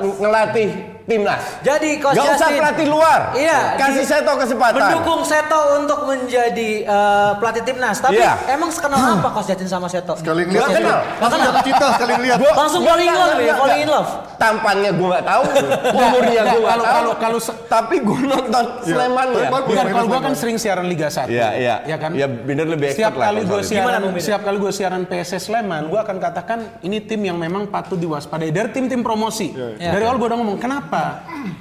[0.00, 0.70] ng- ngelatih
[1.10, 1.42] timnas.
[1.60, 3.20] Jadi coach Gak usah Justin- pelatih luar.
[3.34, 3.58] Iya.
[3.74, 4.78] Kasih di- Seto kesempatan.
[4.80, 7.98] Mendukung Seto untuk menjadi eh, pelatih timnas.
[7.98, 8.32] Tapi Iya.
[8.48, 10.14] emang sekenal apa coach Justin sama Seto?
[10.14, 10.98] Sekali ngeliat Nggak kenal.
[11.18, 12.38] langsung jatuh cinta sekali ngeliat.
[12.38, 14.10] Gua- Langsung falling in nggak- love ya, falling in love.
[14.40, 15.42] Tampannya gue nggak tahu,
[16.00, 17.10] umurnya gue kalau- tahu.
[17.18, 19.50] kalau- tapi gue nonton Sleman tapi ya.
[19.50, 19.68] bagus.
[19.68, 20.24] Bukan, kalau gue Sleman.
[20.24, 21.28] kan sering siaran Liga 1.
[21.28, 21.74] Iya, iya.
[21.84, 22.10] Ya kan?
[22.14, 25.42] Ya, bener lebih Setiap expert lah kali kalau gue siaran, setiap kali gue siaran PSS
[25.42, 29.52] Sleman, gue akan katakan ini tim yang memang patut diwaspadai dari tim-tim promosi.
[29.52, 29.90] iya.
[29.90, 30.99] Dari awal gue udah ngomong, kenapa?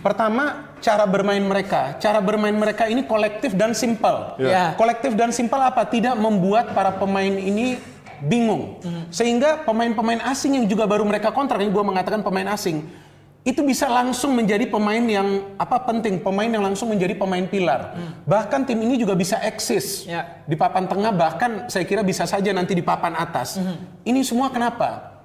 [0.04, 1.96] Pertama, cara bermain mereka.
[2.00, 4.36] Cara bermain mereka ini kolektif dan simpel.
[4.40, 4.76] Iya.
[4.76, 5.84] Kolektif dan simpel apa?
[5.88, 7.80] Tidak membuat para pemain ini
[8.20, 8.80] bingung.
[9.10, 12.84] Sehingga pemain-pemain asing yang juga baru mereka kontrak, ini gue mengatakan pemain asing,
[13.48, 17.96] itu bisa langsung menjadi pemain yang apa penting, pemain yang langsung menjadi pemain pilar.
[18.28, 20.44] Bahkan tim ini juga bisa eksis Ya.
[20.44, 23.56] di papan tengah, bahkan saya kira bisa saja nanti di papan atas.
[24.04, 25.16] Ini semua kenapa?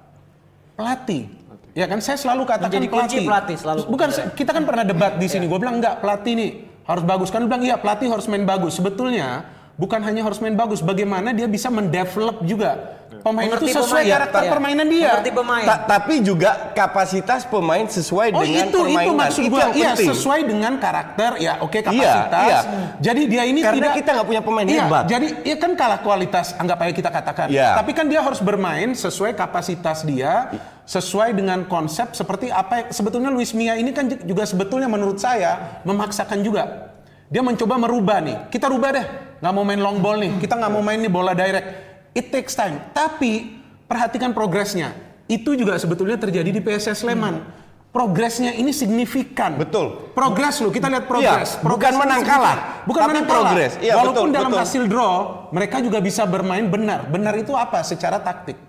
[0.79, 1.27] Pelatih.
[1.75, 3.81] Ya kan saya selalu katakan Menjadi kunci pelatih selalu.
[3.91, 5.43] Bukan kita kan pernah debat di sini.
[5.45, 6.51] Gue bilang enggak pelatih nih
[6.85, 8.77] Harus bagus kan lu bilang iya pelatih harus main bagus.
[8.77, 9.43] Sebetulnya
[9.75, 14.13] bukan hanya harus main bagus, bagaimana dia bisa mendevelop juga pemain Mengerti itu sesuai pemain.
[14.13, 14.51] karakter Iya.
[14.53, 15.11] permainan dia.
[15.25, 15.65] Pemain.
[15.65, 19.17] Ta- tapi juga kapasitas pemain sesuai Oh dengan itu itu permainan.
[19.17, 22.45] maksud Itu gua yang iya sesuai dengan karakter ya oke kapasitas.
[22.45, 22.59] iya.
[23.01, 25.03] Jadi dia ini Karena tidak kita nggak punya pemain iya, hebat.
[25.09, 27.47] Jadi ya kan kalah kualitas anggap aja kita katakan.
[27.49, 27.69] Iya.
[27.73, 30.53] Tapi kan dia harus bermain sesuai kapasitas dia,
[30.85, 36.45] sesuai dengan konsep seperti apa sebetulnya Luis Mia ini kan juga sebetulnya menurut saya memaksakan
[36.45, 36.93] juga.
[37.25, 38.37] Dia mencoba merubah nih.
[38.53, 39.07] Kita rubah deh.
[39.39, 40.31] Nggak mau main long ball nih.
[40.39, 41.67] Kita nggak mau main nih bola direct.
[42.15, 42.79] It takes time.
[42.91, 44.95] Tapi perhatikan progresnya.
[45.25, 47.41] Itu juga sebetulnya terjadi di PSS Sleman.
[47.89, 49.55] Progresnya ini signifikan.
[49.55, 50.11] Betul.
[50.11, 51.55] Progres lo, kita lihat progres.
[51.55, 53.35] Iya, bukan menang kalah, Bukan tapi menang kalah.
[53.55, 53.73] progres.
[53.79, 54.63] Iya, Walaupun betul, dalam betul.
[54.67, 55.15] hasil draw,
[55.55, 57.07] mereka juga bisa bermain benar.
[57.07, 57.79] Benar itu apa?
[57.87, 58.59] Secara taktik.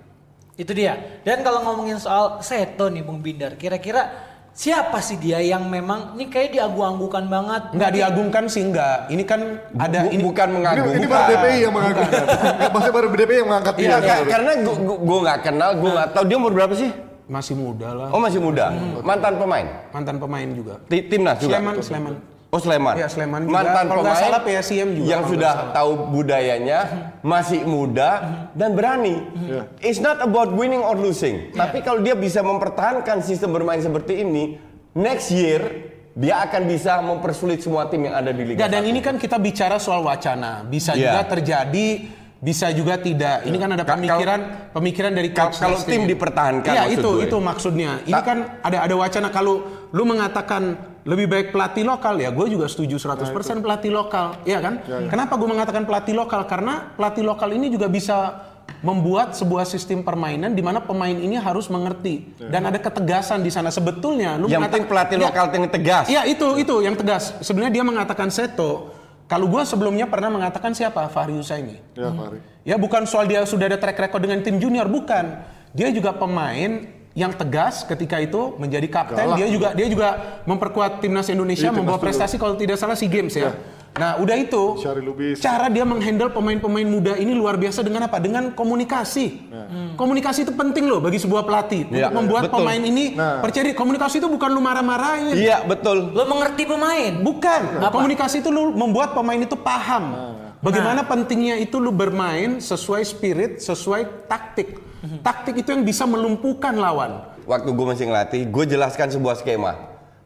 [0.54, 1.20] Itu dia.
[1.26, 4.14] Dan kalau ngomongin soal Seto nih Bung Bindar, kira-kira
[4.56, 7.62] siapa sih dia yang memang ini kayak diagu-anggukan banget?
[7.70, 9.06] Nggak diagungkan sih enggak.
[9.06, 9.40] Ini kan
[9.76, 10.96] ada Bu- ini bukan Ini, mengagumkan.
[10.96, 12.08] ini baru DPI yang mengangkat.
[12.66, 14.14] Maksudnya baru DPI yang mengangkat Iya, dia.
[14.16, 16.90] ka- karena gue nggak kenal, gue nggak tahu dia umur berapa sih?
[17.26, 18.08] masih muda lah.
[18.08, 18.70] Oh masih muda,
[19.02, 20.78] mantan pemain, Mantan pemain juga.
[20.86, 21.58] Ti- timnas juga.
[21.58, 22.14] Sleman, Sleman.
[22.56, 22.94] Oh Sleman.
[22.96, 23.52] Iya, Sleman juga.
[23.54, 25.72] Mantan Kalau pemain salah PSIM juga, yang sudah salah.
[25.76, 26.78] tahu budayanya,
[27.20, 28.10] masih muda
[28.50, 29.20] dan berani.
[29.78, 31.52] It's not about winning or losing.
[31.52, 34.56] Tapi kalau dia bisa mempertahankan sistem bermain seperti ini,
[34.90, 35.60] next year
[36.10, 38.88] dia akan bisa mempersulit semua tim yang ada di Liga Ya, dan 1.
[38.88, 40.64] ini kan kita bicara soal wacana.
[40.64, 41.12] Bisa Iya.
[41.12, 41.88] juga terjadi,
[42.38, 43.44] bisa juga tidak.
[43.44, 44.40] Ini kan ada pemikiran
[44.72, 47.28] pemikiran dari coach kalau tim dipertahankan Iya, itu gue.
[47.28, 48.00] itu maksudnya.
[48.02, 49.60] Ini Ta- kan ada ada wacana kalau
[49.92, 54.82] lu mengatakan lebih baik pelatih lokal ya, gue juga setuju 100% pelatih lokal, ya kan?
[55.06, 56.42] Kenapa gue mengatakan pelatih lokal?
[56.50, 58.42] Karena pelatih lokal ini juga bisa
[58.82, 63.70] membuat sebuah sistem permainan di mana pemain ini harus mengerti dan ada ketegasan di sana.
[63.70, 66.04] Sebetulnya lu yang mengatakan penting pelatih Ya, lokal yang tegas.
[66.10, 67.38] Iya itu itu yang tegas.
[67.40, 68.92] Sebenarnya dia mengatakan Seto.
[69.26, 71.82] Kalau gua sebelumnya pernah mengatakan siapa Fahri Husaini.
[71.98, 72.38] Ya, Fahri.
[72.62, 75.42] Ya bukan soal dia sudah ada track record dengan tim junior, bukan.
[75.74, 79.16] Dia juga pemain yang tegas ketika itu menjadi kapten.
[79.16, 79.36] Galak.
[79.40, 80.08] Dia juga dia juga
[80.44, 82.04] memperkuat timnas Indonesia Iya, timnas membawa dulu.
[82.04, 83.56] prestasi kalau tidak salah SEA Games ya.
[83.96, 84.76] Nah, udah itu.
[85.40, 88.20] Cara dia menghandle pemain-pemain muda ini luar biasa dengan apa?
[88.20, 89.48] Dengan komunikasi.
[89.96, 92.60] Komunikasi itu penting loh bagi sebuah pelatih Iya, untuk membuat betul.
[92.60, 93.40] pemain ini Nah.
[93.40, 93.72] percaya diri.
[93.72, 95.32] Komunikasi itu bukan lu marah-marahin.
[95.32, 96.12] Iya betul.
[96.12, 97.12] Lo mengerti pemain?
[97.16, 97.80] Bukan.
[97.80, 97.88] Apa?
[97.90, 100.36] Komunikasi itu lu membuat pemain itu paham.
[100.60, 101.08] Bagaimana Nah.
[101.08, 104.76] pentingnya itu lu bermain sesuai spirit, sesuai taktik.
[105.06, 105.22] Mhm.
[105.22, 107.22] Taktik itu yang bisa melumpuhkan lawan.
[107.44, 109.78] Waktu gue masih ngelatih, gue jelaskan sebuah skema.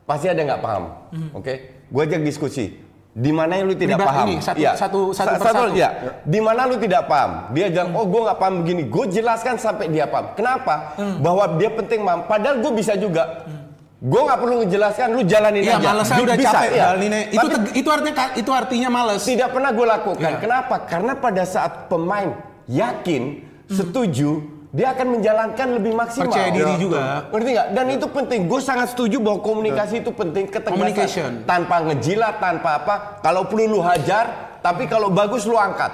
[0.02, 0.84] Pasti ada yang nggak paham,
[1.32, 1.54] oke?
[1.86, 2.80] Gue ajak diskusi.
[3.10, 4.24] Di mana yang lu tidak Riba paham?
[4.24, 4.72] ini, satu- Iya.
[4.72, 5.74] satu- satu Sa- per satu.
[5.74, 5.88] ya.
[6.22, 7.50] Di mana lu tidak paham?
[7.50, 8.82] Dia bilang, oh gue nggak paham begini.
[8.86, 10.32] Gue jelaskan sampai dia paham.
[10.32, 10.94] Kenapa?
[11.18, 12.24] Bahwa dia penting paham.
[12.24, 13.44] Padahal gue bisa juga.
[14.00, 15.86] Gue nggak perlu ngejelaskan, lu jalanin Iya, aja.
[15.92, 16.82] males udah bisa, capek iya.
[16.88, 17.20] jalaninnya.
[17.28, 19.22] Itu Tapi itu artinya itu artinya males.
[19.22, 20.30] tidak pernah gue lakukan.
[20.32, 20.38] Iya.
[20.40, 20.74] Kenapa?
[20.88, 22.30] Karena pada saat pemain
[22.64, 23.22] yakin,
[23.68, 26.30] setuju, dia akan menjalankan lebih maksimal.
[26.30, 26.98] Percaya diri Ya, juga.
[27.34, 27.68] Ngerti nggak?
[27.74, 28.40] Dan itu penting.
[28.46, 30.46] Gue sangat setuju bahwa komunikasi itu penting.
[30.46, 31.42] Ketegasan.
[31.42, 32.94] Tanpa ngejilat, tanpa apa.
[33.18, 35.90] Kalau perlu lu hajar, tapi kalau bagus lu angkat.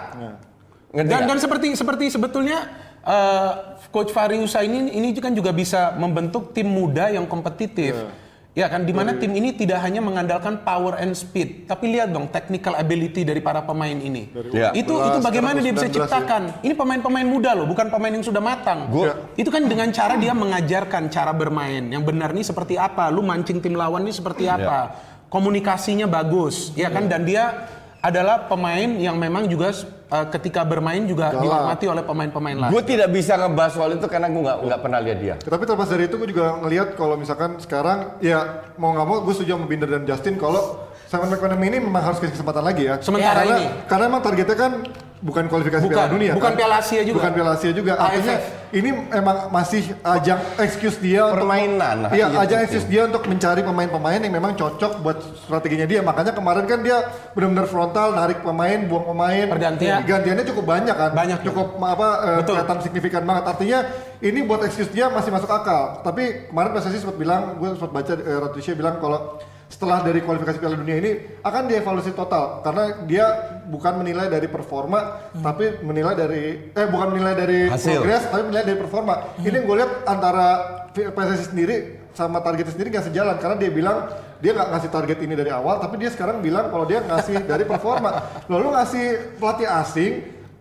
[0.92, 2.68] Ngerti Dan dan seperti seperti sebetulnya
[3.00, 3.52] eh,
[3.88, 7.96] coach Fahri Husaini ini kan juga bisa membentuk tim muda yang kompetitif.
[7.96, 8.25] Ya
[8.64, 12.72] kan, di mana tim ini tidak hanya mengandalkan power and speed, tapi lihat dong technical
[12.72, 14.32] ability dari para pemain ini.
[14.48, 14.72] Ya.
[14.72, 16.42] Itu 19, itu bagaimana dia bisa sekarang 19 ciptakan?
[16.64, 18.88] Ini pemain-pemain muda loh, bukan pemain yang sudah matang.
[18.88, 23.20] Gua- Itu kan dengan cara dia mengajarkan cara bermain yang benar nih seperti apa, lu
[23.20, 24.96] mancing tim lawan nih seperti apa,
[25.28, 27.12] komunikasinya bagus, ya kan?
[27.12, 27.68] Dan dia
[28.06, 29.74] adalah pemain yang memang juga
[30.14, 31.42] eh, ketika bermain juga Galak.
[31.42, 32.70] dihormati oleh pemain-pemain lain.
[32.70, 35.34] Gue tidak bisa ngebahas soal itu karena gue nggak nggak pernah lihat dia.
[35.42, 39.34] Tapi terlepas dari itu gue juga ngelihat kalau misalkan sekarang ya mau nggak mau gue
[39.34, 42.94] setuju sama Binder dan Justin kalau Simon McManaman ini memang harus kasih kesempatan lagi ya.
[42.98, 43.66] Sementara karena, ini.
[43.86, 44.72] Karena emang targetnya kan
[45.22, 46.32] bukan kualifikasi Bukan, Piala Dunia.
[46.34, 46.58] bukan kan?
[46.58, 47.16] Piala Asia juga.
[47.22, 47.92] Bukan Piala Asia juga.
[47.94, 48.44] Artinya AFF.
[48.74, 53.62] Ini emang masih ajang excuse dia untuk Permainan, Iya, iya, ajang excuse dia untuk mencari
[53.62, 56.00] pemain-pemain yang memang cocok buat strateginya dia.
[56.02, 59.46] Makanya kemarin kan dia benar-benar frontal narik pemain, buang pemain.
[59.46, 60.02] Pergantian.
[60.02, 61.10] Gantiannya cukup banyak kan.
[61.14, 61.38] Banyak.
[61.46, 63.44] Cukup apa eh, kelihatan signifikan banget.
[63.46, 63.78] Artinya
[64.18, 66.02] ini buat excuse dia masih masuk akal.
[66.02, 70.62] Tapi kemarin PSSI sempat bilang, gue sempat baca eh, Ratusha bilang kalau setelah dari kualifikasi
[70.62, 71.10] Piala Dunia ini
[71.42, 73.26] akan dievaluasi total karena dia
[73.66, 77.98] bukan menilai dari performa tapi menilai dari eh bukan menilai dari Hasil.
[77.98, 79.14] progres tapi menilai dari performa.
[79.42, 80.46] Ini yang gue lihat antara
[80.94, 81.76] PSSI sendiri
[82.14, 83.98] sama target sendiri nggak sejalan karena dia bilang
[84.40, 87.66] dia nggak ngasih target ini dari awal tapi dia sekarang bilang kalau dia ngasih dari
[87.66, 88.22] performa.
[88.52, 89.06] Lalu ngasih
[89.42, 90.12] pelatih asing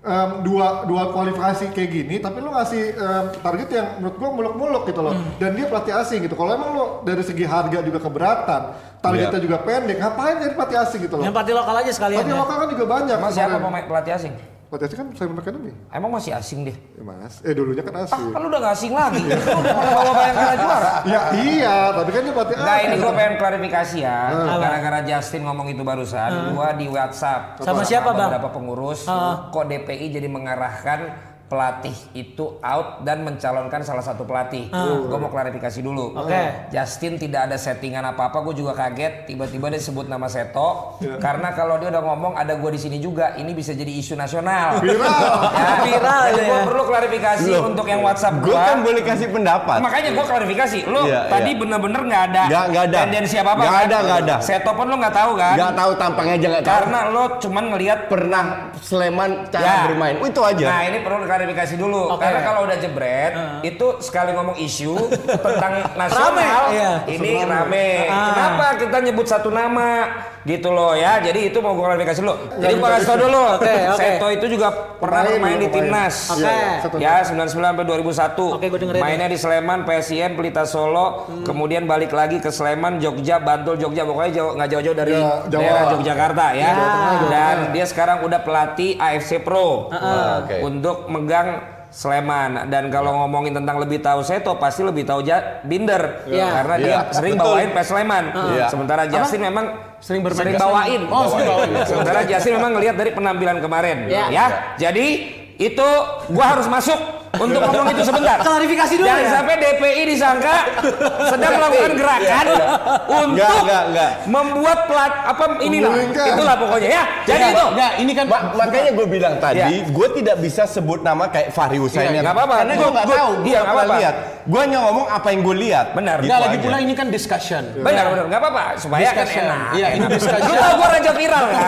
[0.05, 4.83] em, dua dua kualifikasi kayak gini, tapi lu ngasih em, target yang menurut gua muluk-muluk
[4.85, 5.13] gitu loh.
[5.13, 5.35] Hmm.
[5.35, 6.33] Dan dia pelatih asing gitu.
[6.33, 8.61] Kalau emang lu dari segi harga juga keberatan,
[9.01, 9.43] targetnya Iya.
[9.43, 11.23] juga pendek, ngapain jadi pelatih asing gitu loh?
[11.25, 12.41] Yang pelatih lokal aja sekalian Pelatih ya.
[12.41, 13.15] lokal kan juga banyak.
[13.17, 14.33] Emang siapa pemain pelatih asing?
[14.75, 15.71] Pelatih asing kan Simon Academy.
[15.87, 16.75] Emang masih asing deh.
[16.75, 18.27] Ya mas, eh dulunya kan Ah, asing.
[18.27, 19.23] kan lu udah gak asing lagi.
[19.23, 20.93] Lu udah pernah bawa Bayangkara juara.
[21.15, 22.99] ya iya, tapi kan dia pelatih Enggak, ini asing.
[22.99, 24.19] gue pengen klarifikasi ya.
[24.27, 24.59] Apa?
[24.59, 28.27] Gara-gara Justin ngomong itu barusan, gua di WhatsApp Sama siapa, Bang?
[28.29, 29.47] beberapa pengurus, Ah.
[29.47, 30.99] kok DPI jadi mengarahkan
[31.45, 34.65] pelatih itu out dan mencalonkan salah satu pelatih.
[34.71, 36.17] Gue mau klarifikasi dulu.
[36.17, 36.69] Oke.
[36.69, 40.97] Justin tidak ada settingan apa-apa, gue juga kaget tiba-tiba dia sebut nama Seto.
[41.17, 44.81] Karena kalau dia udah ngomong ada gue di sini juga, ini bisa jadi isu nasional.
[44.81, 45.21] Viral.
[45.53, 46.47] ya, Viral Jadi ya.
[46.47, 48.57] gue perlu klarifikasi Loh, untuk yang WhatsApp Gue gue.
[48.57, 49.77] kan boleh kasih pendapat.
[49.79, 51.59] Makanya gue klarifikasi, lo Iya, tadi iya.
[51.59, 52.97] bener-bener nggak ada, Nggak- nggak ada.
[52.99, 53.61] tendensi apa apa.
[53.61, 54.35] Nggak ada, nggak ada.
[54.39, 55.55] Seto pun lo nggak tahu kan?
[55.55, 56.71] Gak tahu tampangnya aja gak tahu.
[56.73, 58.43] Karena lo cuman ngelihat pernah
[58.75, 59.75] Sleman cara Ya.
[59.85, 60.15] bermain.
[60.17, 60.65] Oh, itu aja.
[60.67, 62.15] Nah ini perlu klarifikasi dulu.
[62.15, 62.23] Oke.
[62.23, 63.33] Karena kalau udah jebret,
[63.67, 64.95] itu sekali ngomong isu
[65.45, 66.91] tentang nasional, Rame, iya.
[67.11, 68.07] ini rame.
[68.07, 68.23] Ah.
[68.31, 70.07] Kenapa kita nyebut satu nama?
[70.45, 71.17] Gitu loh ya.
[71.19, 72.33] Jadi itu mau gue klarifikasi dulu.
[72.61, 73.41] Jadi gue kasih tau dulu.
[73.57, 73.97] Oke, oke.
[73.97, 75.57] Seto itu juga pernah dulu, di pemain.
[75.73, 76.15] timnas.
[76.29, 76.45] Oke.
[76.45, 78.45] Iya, satu Ya 99 sampai 2001.
[78.53, 83.41] Oke, gua dengerin Mainnya di Sleman, PSIM, Pelita Solo, kemudian balik lagi ke Sleman, Jogja,
[83.41, 84.05] Bantul, Jogja.
[84.05, 85.61] Pokoknya jauh nggak jauh-jauh dari Ya, Jawa.
[85.65, 86.67] daerah Yogyakarta ya.
[86.67, 90.61] Jawa Tengah, Jawa Dan dia sekarang udah pelatih AFC Pro Oke.
[90.61, 96.27] untuk megang Sleman dan kalau ngomongin tentang lebih tahu Seto pasti lebih tahu ja, Binder
[96.27, 96.47] Iya.
[96.51, 97.47] karena dia Iya, sering betul.
[97.47, 98.25] bawain PS Sleman.
[98.51, 98.65] Iya.
[98.67, 99.65] Sementara Justin memang
[100.03, 101.01] Sering bermain sering bawain.
[101.07, 101.71] Oh, sering bawain.
[101.87, 104.25] Sementara Justin memang ngelihat dari penampilan kemarin Iya.
[104.27, 104.45] ya.
[104.75, 105.07] Jadi
[105.55, 105.87] itu
[106.29, 106.99] gua harus masuk
[107.37, 108.37] untuk ngomong itu sebentar.
[108.39, 109.31] Klarifikasi dulu Jangan ya.
[109.31, 110.55] sampai DPI disangka
[111.31, 114.11] sedang melakukan gerakan untuk Enggak, enggak, enggak.
[114.25, 116.25] membuat plat apa inilah Menggulingkan.
[116.31, 117.03] itulah pokoknya ya.
[117.23, 119.67] Jadi Enggak, itu enggak, ini kan Ma- makanya gue bilang tadi, Iya.
[119.85, 122.07] gue tidak bisa sebut nama kayak Fahri Husain.
[122.07, 122.55] Iya, nggak apa-apa.
[122.57, 123.95] Karena gue Gua- nggak tahu, gue iya, apa-apa.
[123.95, 124.15] lihat.
[124.45, 125.87] Gue hanya ngomong apa yang gue lihat.
[125.91, 126.15] Benar.
[126.15, 127.63] Gitu Enggak lagi pula ini kan discussion.
[127.77, 129.43] benar benar nggak apa-apa supaya kan Discussion.
[129.43, 129.67] enak.
[129.73, 130.45] Iya, ini discussion.
[130.45, 131.63] Lu tau gua raja viral kan?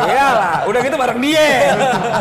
[0.00, 1.44] Iyalah, udah gitu bareng dia.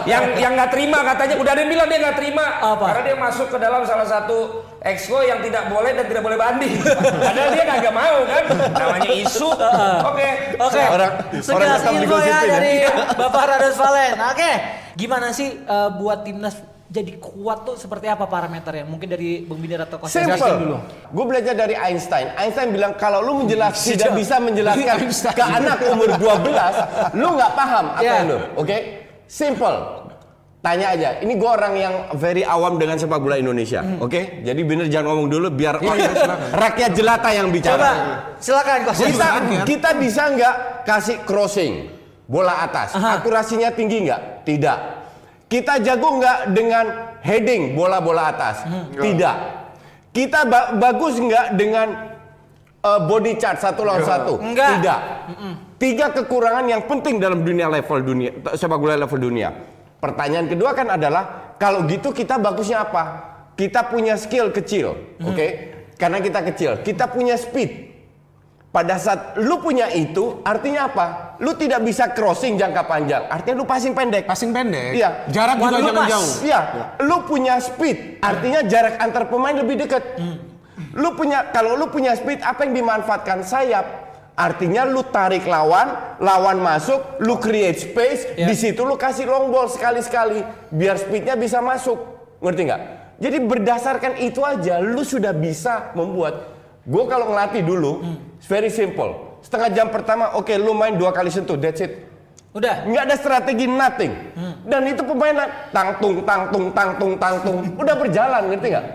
[0.05, 2.86] yang yang nggak terima katanya udah ada yang bilang dia nggak terima Apa?
[2.91, 4.38] karena dia masuk ke dalam salah satu
[4.82, 6.75] exco yang tidak boleh dan tidak boleh banding.
[7.27, 8.43] Padahal dia kagak mau kan?
[8.73, 9.49] Namanya isu.
[10.12, 10.30] Oke.
[10.58, 12.39] Oke, Orang- orang sekilas tetap info ya ya.
[12.49, 12.73] dari
[13.15, 14.13] Bapak Rados Valen.
[14.19, 14.51] Oke,
[14.95, 16.56] gimana sih eh, buat timnas
[16.88, 18.88] jadi kuat tuh seperti apa parameternya?
[18.88, 20.23] Mungkin dari Bung Binder atau Coach dulu.
[20.39, 20.80] Simple.
[21.12, 22.32] Gue belajar dari Einstein.
[22.39, 24.95] Einstein bilang kalau lu menjelas tidak bisa menjelaskan
[25.38, 28.39] ke anak umur 12, lu nggak paham apa yang lu.
[28.56, 28.77] Oke?
[29.27, 29.96] Simple.
[30.67, 31.10] Tanya aja.
[31.23, 33.80] Ini gue orang yang very awam dengan sepak bola Indonesia.
[33.80, 34.03] Hmm.
[34.03, 34.43] Oke?
[34.43, 35.80] Jadi bener jangan ngomong dulu biar
[36.51, 37.80] rakyat jelata yang bicara.
[37.80, 37.91] Coba,
[38.38, 39.63] silakan Coach kita Justin.
[39.63, 41.73] kita bisa nggak kasih crossing
[42.27, 43.23] bola atas Aha.
[43.23, 44.77] akurasinya tinggi nggak tidak
[45.47, 46.86] kita jago nggak dengan
[47.23, 49.36] heading bola-bola atas tidak
[50.12, 51.88] kita ba- bagus nggak dengan
[52.84, 54.69] uh, body chart satu lawan satu Nggak.
[54.75, 54.99] tidak
[55.80, 59.49] tiga kekurangan yang penting dalam dunia level dunia sepak bola level dunia
[59.97, 63.03] pertanyaan kedua kan adalah kalau gitu kita bagusnya apa
[63.57, 65.47] kita punya skill kecil oke
[65.97, 67.88] karena kita kecil kita punya speed
[68.77, 71.33] pada saat lu punya itu, artinya apa?
[71.41, 73.25] Lu tidak bisa crossing jangka panjang.
[73.25, 74.29] Artinya lu passing pendek.
[74.29, 74.93] Passing pendek.
[74.93, 75.25] Iya.
[75.33, 76.12] Jarak One juga lu jangan pass.
[76.13, 76.31] jauh.
[76.45, 76.60] Iya.
[77.01, 77.97] Lu punya speed.
[78.21, 80.21] Artinya jarak antar pemain lebih dekat.
[80.93, 84.07] Lu punya kalau lu punya speed, apa yang dimanfaatkan sayap?
[84.38, 88.45] Artinya lu tarik lawan, lawan masuk, lu create space, Iya.
[88.45, 91.97] di situ lu kasih long ball sekali-sekali biar speednya bisa masuk.
[92.38, 92.82] Ngerti nggak?
[93.17, 96.54] Jadi berdasarkan itu aja lu sudah bisa membuat
[96.88, 98.00] Gue kalau ngelatih dulu,
[98.39, 99.36] it's very simple.
[99.43, 102.08] Setengah jam pertama, oke lu main dua kali sentuh, that's it.
[102.56, 102.88] Udah.
[102.88, 104.13] Nggak ada strategi nothing.
[104.63, 105.36] Dan itu pemain
[105.76, 107.58] tangtung, tangtung, tangtung, tangtung.
[107.76, 108.86] Udah berjalan, ngerti nggak?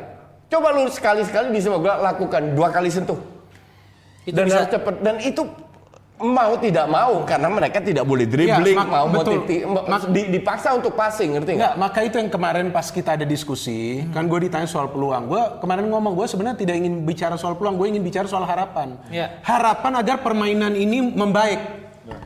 [0.49, 3.21] Coba lu sekali-sekali di sepak bola lakukan dua kali sentuh.
[4.23, 4.57] Itu dan bisa.
[4.57, 4.95] harus cepet.
[4.99, 5.43] Dan itu
[6.19, 9.43] mau tidak mau karena mereka tidak boleh dribbling, mak- mau mau betul.
[9.43, 11.83] titi- Mak- di- dipaksa untuk passing, ngerti Enggak, nggak?
[11.83, 15.27] maka itu yang kemarin pas kita ada diskusi, kan gue ditanya soal peluang.
[15.27, 18.95] Gue kemarin ngomong gue sebenarnya tidak ingin bicara soal peluang, gue ingin bicara soal harapan.
[19.09, 19.43] Iya.
[19.43, 21.83] Harapan agar permainan ini membaik.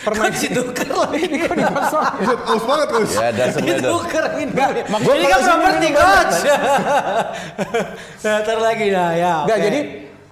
[0.00, 1.38] Permainan itu keren ini.
[1.46, 3.14] Buset, aus banget coach.
[3.14, 3.94] Ya, Itu matter.
[4.06, 4.52] keren ini.
[4.86, 6.34] maksudnya Ini kan properti coach.
[8.20, 9.34] Nah, ntar lagi nah ya.
[9.44, 9.80] Enggak, jadi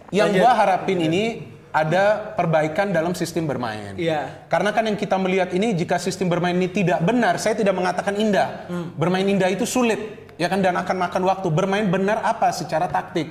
[0.08, 1.24] yang gue harapin ini
[1.68, 3.92] ada perbaikan dalam sistem bermain.
[3.94, 4.48] Iya.
[4.48, 8.16] Karena kan yang kita melihat ini jika sistem bermain ini tidak benar, saya tidak mengatakan
[8.16, 8.66] indah.
[8.66, 8.96] Hmm.
[8.96, 11.46] Bermain indah itu sulit, ya kan dan akan makan waktu.
[11.52, 13.28] Bermain benar apa secara taktik?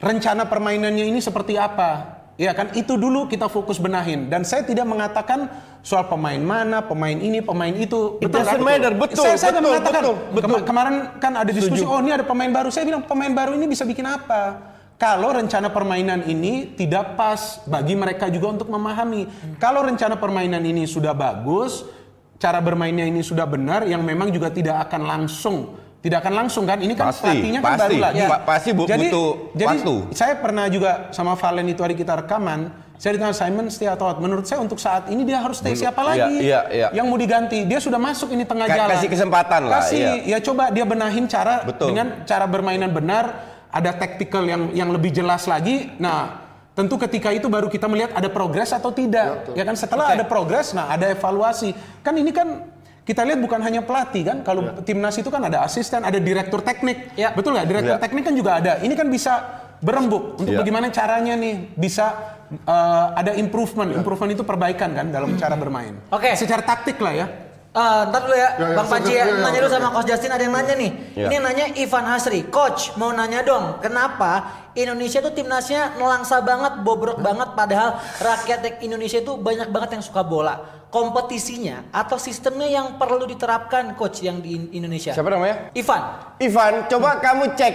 [0.00, 2.20] Rencana permainannya ini seperti apa?
[2.40, 5.52] Ya kan itu dulu kita fokus benahin dan saya tidak mengatakan
[5.84, 8.16] soal pemain mana, pemain ini, pemain itu.
[8.24, 10.00] It doesn't matter, betul, Saya, saya betul, mengatakan.
[10.00, 10.48] betul, betul.
[10.48, 11.92] Kema- kemarin kan ada diskusi, Setuju.
[11.92, 12.72] oh ini ada pemain baru.
[12.72, 14.69] Saya bilang pemain baru ini bisa bikin apa?
[15.00, 19.24] Kalau rencana permainan ini tidak pas bagi mereka juga untuk memahami.
[19.56, 21.88] Kalau rencana permainan ini sudah bagus,
[22.36, 25.56] cara bermainnya ini sudah benar, yang memang juga tidak akan langsung
[26.00, 27.82] tidak akan langsung kan ini kan Pasti, pelatihnya kan pasti.
[27.84, 29.94] baru lagi Pa- pasti bu- jadi, butuh jadi waktu.
[30.10, 34.48] saya pernah juga sama Valen itu hari kita rekaman saya ditanya Simon stay atau menurut
[34.48, 36.88] saya untuk saat ini dia harus stay siapa Iya, lagi iya, iya.
[36.90, 40.12] yang mau diganti dia sudah masuk ini tengah Ka- jalan kasih kesempatan lah, kasih ya
[40.24, 40.38] iya.
[40.40, 41.92] coba dia benahin cara Betul.
[41.92, 43.24] dengan cara bermainan benar
[43.70, 45.90] ada tactical yang yang lebih jelas lagi.
[46.02, 46.42] Nah
[46.74, 49.74] tentu ketika itu baru kita melihat ada progres atau tidak ya kan?
[49.78, 51.72] Setelah ada progres nah ada evaluasi.
[52.02, 52.66] Kan ini kan
[53.06, 54.38] kita lihat bukan hanya pelatih kan?
[54.46, 57.14] Kalau timnas itu kan ada asisten ada direktur teknik.
[57.14, 57.30] Ya.
[57.34, 57.66] betul nggak?
[57.66, 58.02] Direktur Ya.
[58.02, 58.72] teknik kan juga ada.
[58.82, 59.32] Ini kan bisa
[59.80, 60.60] berembuk untuk Ya.
[60.60, 63.94] bagaimana caranya nih bisa eh, ada improvement.
[63.94, 65.94] Improvement itu perbaikan kan dalam cara bermain.
[66.10, 66.34] Oke.
[66.34, 67.26] secara taktik lah ya
[67.70, 69.76] Ah, ntar dulu ya, Ya, ya, Bang ya, sebentar, ya, nanya ya, dulu oke.
[69.78, 70.90] sama Coach Justin ada yang nanya nih.
[71.14, 71.24] Ya.
[71.24, 74.30] Ini yang nanya Ivan Hasri, Coach mau nanya dong, kenapa
[74.72, 80.20] Indonesia tuh timnasnya nelangsa banget, bobrok banget, padahal rakyat Indonesia itu banyak banget yang suka
[80.20, 80.58] bola.
[80.90, 85.14] Kompetisinya atau sistemnya yang perlu diterapkan, Coach yang di In- Indonesia.
[85.14, 85.70] Siapa namanya?
[85.72, 86.02] Ivan.
[86.42, 87.74] Ivan, coba kamu cek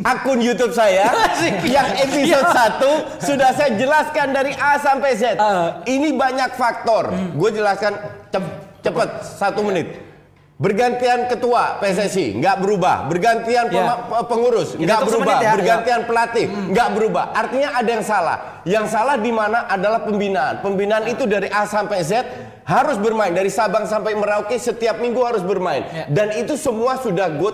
[0.00, 1.10] akun YouTube saya
[1.60, 2.46] yang episode
[3.18, 5.34] 1 sudah saya jelaskan dari A sampai Z.
[5.82, 7.10] Ini banyak faktor.
[7.34, 7.98] Gue jelaskan
[8.82, 9.88] cep- cepet satu menit.
[10.62, 13.98] Bergantian ketua PSSI nggak berubah, bergantian Ya.
[14.30, 17.24] pengurus nggak berubah, ya, bergantian pelatih nggak berubah.
[17.34, 18.38] Artinya ada yang salah.
[18.62, 20.62] Yang salah di mana adalah pembinaan.
[20.62, 22.22] Pembinaan itu dari A sampai Z
[22.62, 25.82] harus bermain dari Sabang sampai Merauke setiap minggu harus bermain.
[25.82, 26.06] Ya.
[26.06, 27.50] Dan itu semua sudah gue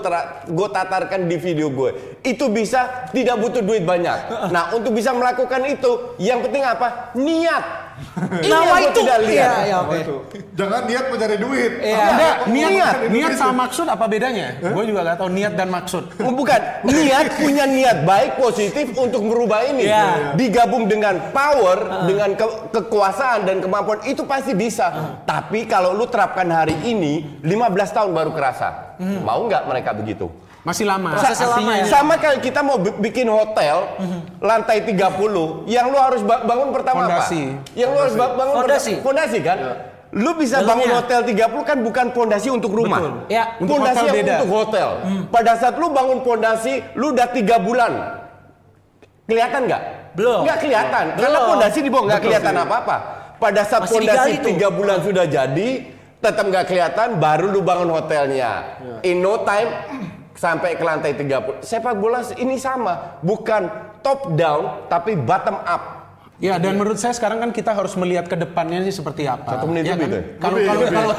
[0.53, 2.20] gue tatarkan di video gue.
[2.20, 4.18] Itu bisa tidak butuh duit banyak.
[4.53, 7.16] Nah untuk bisa melakukan itu, yang penting apa?
[7.16, 7.88] Niat.
[8.18, 9.01] Nah, gue itu.
[9.01, 9.49] tidak lihat.
[9.49, 9.96] Iya, iya, oke.
[9.99, 10.16] Itu.
[10.55, 11.72] Jangan niat mencari duit.
[11.78, 11.96] Iya.
[11.96, 14.46] Apa- niat, niat, niat sama maksud apa bedanya?
[14.59, 16.03] Gue juga gak tahu niat dan maksud.
[16.18, 19.86] Oh, Bukan, niat punya niat baik positif untuk merubah ini.
[19.86, 20.34] Iya.
[20.34, 24.90] Digabung dengan power, dengan ke- kekuasaan dan kemampuan itu pasti bisa.
[25.22, 28.99] Tapi kalau lu terapkan hari ini, 15 tahun baru kerasa.
[28.99, 30.26] Mau nggak mereka begitu?
[30.69, 31.16] Masih lama.
[31.16, 31.85] Prosesnya lama ya.
[31.89, 33.89] Sama kayak kita mau bi- bikin hotel
[34.39, 37.43] lantai 30, yang lu harus ba- bangun pertama Fondasi.
[37.49, 37.73] apa?
[37.73, 38.93] Yang lu harus ba- bangun Fondasi.
[39.01, 39.59] fondasi kan?
[40.11, 40.69] Lu bisa Dalamnya.
[40.69, 43.01] bangun hotel 30 kan bukan fondasi untuk rumah.
[43.01, 43.12] Betul.
[43.29, 43.45] Ya.
[43.57, 44.35] Untuk Pondasi hotel yang beda.
[44.37, 44.89] untuk hotel.
[45.29, 47.93] Pada saat lu bangun pondasi, lu udah tiga bulan.
[49.25, 49.83] Kelihatan nggak?
[50.14, 50.41] Belum.
[50.43, 51.05] Nggak kelihatan.
[51.14, 51.51] Karena Belum.
[51.51, 52.97] pondasi di bawah nggak kelihatan apa-apa.
[53.39, 55.69] Pada saat Masih pondasi tiga bulan sudah jadi,
[56.19, 58.81] tetap nggak kelihatan, baru lu bangun hotelnya.
[59.01, 59.69] In no time
[60.39, 61.66] sampai ke lantai 30.
[61.66, 63.66] Sepak bola ini sama, bukan
[64.07, 65.99] top down tapi bottom up.
[66.39, 69.59] Ya dan menurut saya sekarang kan kita harus melihat ke depannya sih seperti apa.
[69.59, 70.22] Satu menit Ya lebih kan?
[70.39, 71.12] Kalau kalau kalau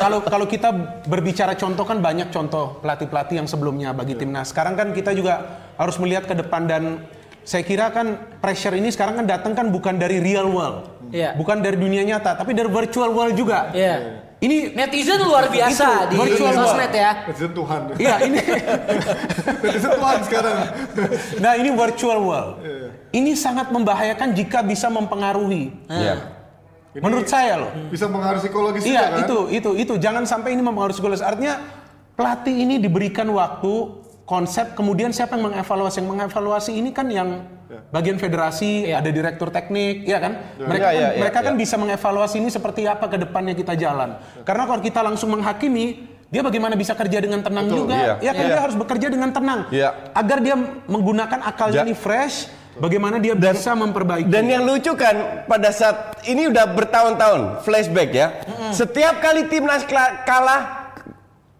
[0.00, 0.72] kalau kalau kita
[1.04, 4.56] berbicara contoh kan banyak contoh pelatih-pelatih yang sebelumnya bagi timnas.
[4.56, 7.04] Sekarang kan kita juga harus melihat ke depan dan
[7.44, 10.88] saya kira kan pressure ini sekarang kan datang kan bukan dari real world.
[11.12, 11.36] Iya.
[11.36, 13.76] Bukan dari dunia nyata, tapi dari virtual world juga.
[13.76, 14.25] Iya.
[14.36, 17.24] Ini Netizen luar biasa Itu, di virtual sosmed ya.
[17.24, 17.80] Netizen Tuhan.
[17.96, 18.40] Iya, ini
[19.64, 20.56] Netizen Tuhan sekarang.
[21.40, 22.54] Nah ini virtual world.
[23.16, 25.72] Ini sangat membahayakan jika bisa mempengaruhi.
[25.88, 26.36] Iya.
[27.00, 27.72] Menurut saya loh.
[27.88, 29.20] Bisa mengaruhi psikologis juga Iya kan?
[29.24, 31.24] itu itu itu jangan sampai ini mempengaruhi psikologis.
[31.24, 31.56] Artinya
[32.12, 37.55] pelatih ini diberikan waktu konsep kemudian siapa yang mengevaluasi yang mengevaluasi ini kan yang
[37.90, 41.60] bagian federasi ada direktur teknik ya kan mereka Iya, kan, iya, iya, mereka kan iya.
[41.60, 45.86] bisa mengevaluasi ini seperti apa ke depannya kita jalan karena kalau kita langsung menghakimi
[46.26, 48.14] dia bagaimana bisa kerja dengan tenang Betul, juga iya.
[48.18, 48.52] ya kan Iya.
[48.54, 49.88] dia harus bekerja dengan tenang Iya.
[50.12, 50.56] agar dia
[50.86, 56.20] menggunakan akalnya Ja- ini fresh bagaimana dia bisa memperbaiki Dan yang lucu kan pada saat
[56.28, 58.28] ini udah bertahun-tahun flashback ya.
[58.68, 59.80] Setiap kali timnas
[60.22, 60.92] kalah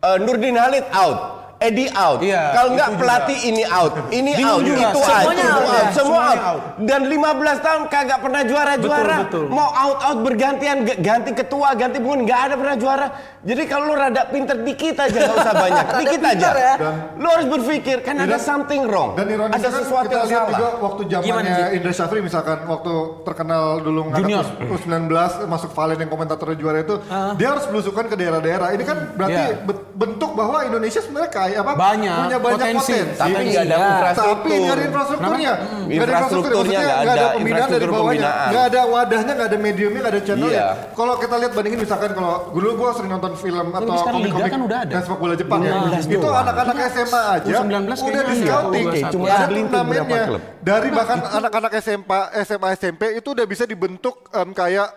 [0.05, 1.36] eh, Nurdin Halid out.
[1.57, 2.21] Edi out.
[2.21, 4.77] Iya, Kalau nggak pelatih ini out, ini Bingung out, juga.
[4.83, 5.89] itu out, Semuanya itu out out, ya.
[5.89, 6.53] semua Semuanya out.
[6.53, 6.63] out.
[6.79, 9.17] Dan 15 tahun kagak pernah juara-juara.
[9.19, 9.45] Betul, betul.
[9.49, 13.07] Mau out out bergantian ganti ketua, ganti pengurus nggak ada pernah juara.
[13.41, 16.49] Jadi kalau lu rada pinter dikit aja nggak usah banyak, dikit aja.
[16.53, 16.75] ya.
[17.15, 19.11] Lu harus berpikir kan ada Dan- something wrong.
[19.15, 20.51] Dan ironisnya ada kan sesuatu kita yang lihat salah.
[20.53, 21.67] juga waktu Gimana, zamannya?
[21.73, 22.93] Indra Syafri misalkan waktu
[23.23, 24.45] terkenal dulu Junior.
[24.45, 25.09] ngangkat U19
[25.47, 27.01] masuk Valen yang komentator juara itu
[27.35, 28.69] dia harus belusukan ke daerah-daerah.
[28.71, 29.57] Ini kan berarti Iya.
[29.97, 31.73] Bentuk bahwa Indonesia sebenarnya kayak apa?
[31.73, 32.93] Banyak, punya banyak potensi.
[32.93, 33.17] potensi.
[33.17, 33.89] Tapi nggak ada Iya.
[33.89, 34.37] infrastruktur.
[34.37, 35.53] Tapi nggak ada infrastrukturnya.
[35.57, 38.31] Nggak ada Infrastrukturnya nggak ada ada, pembinaan dari infrastruktur bawahnya.
[38.47, 40.53] Nggak ada wadahnya, nggak ada mediumnya, nggak ada channelnya.
[40.53, 40.69] Iya.
[40.93, 44.79] Kalau kita lihat bandingin misalkan kalau dulu gua sering nonton film atau komik-komik kan udah
[44.79, 44.93] ada.
[44.93, 45.73] dan sepak bola Jepang ya.
[45.81, 48.87] 12 Itu anak-anak SMA aja U19 udah di scouting.
[49.09, 50.25] Cuma ada turnamennya.
[50.61, 54.89] Dari bahkan anak-anak SMA, SMA SMP itu udah bisa dibentuk kayak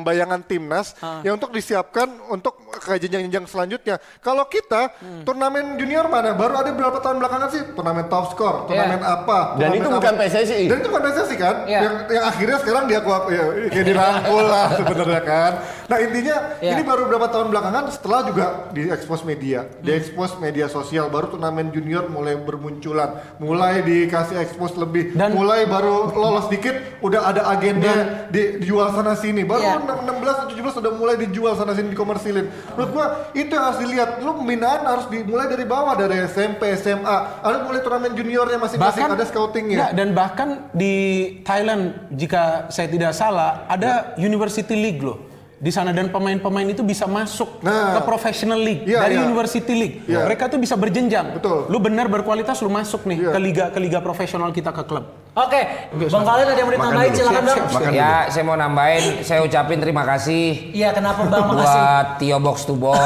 [0.00, 1.20] bayangan timnas Ah.
[1.20, 3.98] yang untuk disiapkan untuk ke jenjang-jenjang selanjutnya.
[4.18, 5.22] Kalau kita Hmm.
[5.22, 6.32] turnamen junior mana?
[6.32, 7.62] Baru ada berapa tahun belakangan sih?
[7.72, 9.54] Turnamen top score, turnamen apa?
[9.54, 9.96] Dan turnamen itu apa.
[9.96, 10.64] bukan PSSI.
[10.66, 11.56] Dan itu bukan PSSI kan?
[11.64, 11.80] Iya.
[11.80, 15.52] Yang, yang akhirnya sekarang dia kuat ya, kayak dirangkul lah sebenarnya kan.
[15.86, 16.72] Nah intinya Iya.
[16.72, 22.06] ini baru beberapa tahun belakangan setelah juga diekspos media, diekspos media sosial, baru turnamen junior
[22.06, 27.92] mulai bermunculan, mulai dikasih ekspos lebih, Dan- mulai baru lolos dikit udah ada agenda
[28.28, 29.74] di, dijual sana sini, baru Iya.
[29.78, 32.46] 16 atau 17 udah mulai dijual sana sini dikomersilin.
[32.74, 34.08] Menurut gua itu yang harus dilihat.
[34.22, 39.26] Lu pembinaan harus dimulai dari bawah dari SMP, SMA, ada mulai turnamen juniornya masing-masing ada
[39.26, 39.76] scoutingnya.
[39.78, 40.94] Nggak, dan bahkan di
[41.42, 45.25] Thailand jika saya tidak salah ada University League loh
[45.56, 47.96] di sana dan pemain-pemain itu bisa masuk Nah.
[47.96, 49.24] ke professional league Iya, dari iya.
[49.24, 49.96] University League.
[50.04, 50.24] Iya.
[50.24, 51.40] Mereka tuh bisa berjenjang.
[51.40, 51.64] Betul.
[51.66, 53.32] Lu benar berkualitas lu masuk nih Iya.
[53.32, 55.08] ke liga ke liga profesional kita ke klub.
[55.32, 55.60] Oke,
[56.08, 57.58] Bang Valen ada yang mau ditambahin silakan Bang.
[57.68, 61.44] Makan Ya, saya mau nambahin, saya ucapin terima kasih Iya, kenapa Bang?
[61.46, 61.76] Makasih.
[61.76, 63.00] buat Tio Box to Box.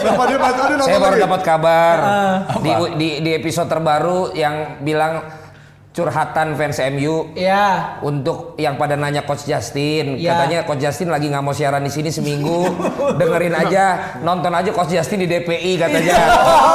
[0.80, 1.96] Saya baru dapat kabar
[2.58, 5.39] di, di di episode terbaru yang bilang
[5.90, 7.98] curhatan fans MU Iya.
[8.00, 10.38] untuk yang pada nanya Coach Justin, Ya.
[10.38, 12.70] katanya Coach Justin lagi nggak mau siaran di sini seminggu,
[13.18, 13.84] dengerin aja,
[14.22, 16.14] nonton aja Coach Justin di DPI katanya.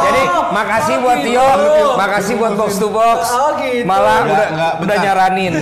[0.03, 1.31] Jadi makasih Oh, buat gitu.
[1.31, 1.47] Tio,
[1.95, 3.87] makasih buat Box to Box, Oh, gitu.
[3.87, 5.53] malah Nggak, udah nggak, udah nyaranin.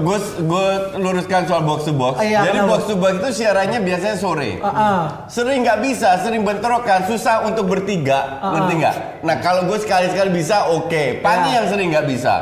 [0.00, 2.14] Gue gue luruskan soal box to box.
[2.20, 4.58] Iya, Jadi box to box itu siarannya biasanya sore.
[4.58, 4.98] Heeh.
[5.26, 8.96] Sering nggak bisa, sering bentrokan, susah untuk bertiga, ngerti nggak?
[9.20, 11.18] Nah kalau gue sekali-sekali bisa, oke.
[11.20, 12.34] Pagi yang sering nggak bisa.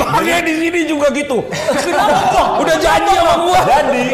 [0.00, 1.44] Bagian di sini juga gitu.
[2.60, 3.60] Udah janji sama gua.
[3.68, 4.04] Jadi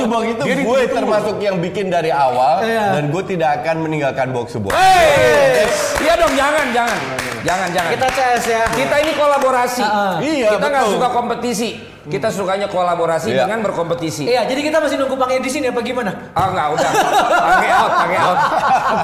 [0.00, 2.96] to box itu gue termasuk yang bikin dari awal Iya.
[2.98, 4.72] dan gue tidak akan meninggalkan box box.
[4.72, 5.68] Hei,
[6.00, 6.98] iya dong, jangan, jangan,
[7.42, 7.90] jangan, jangan.
[7.90, 8.62] Kita CS ya.
[8.68, 9.84] Kita ini kolaborasi.
[10.20, 11.70] Iya, kita nggak suka kompetisi.
[12.00, 13.44] Kita sukanya kolaborasi Iya.
[13.44, 14.24] dengan berkompetisi.
[14.24, 16.32] Iya, jadi kita masih nunggu Bang Edi sini apa gimana?
[16.32, 16.90] Ah nggak udah.
[17.28, 18.38] Pakai out, pakai out.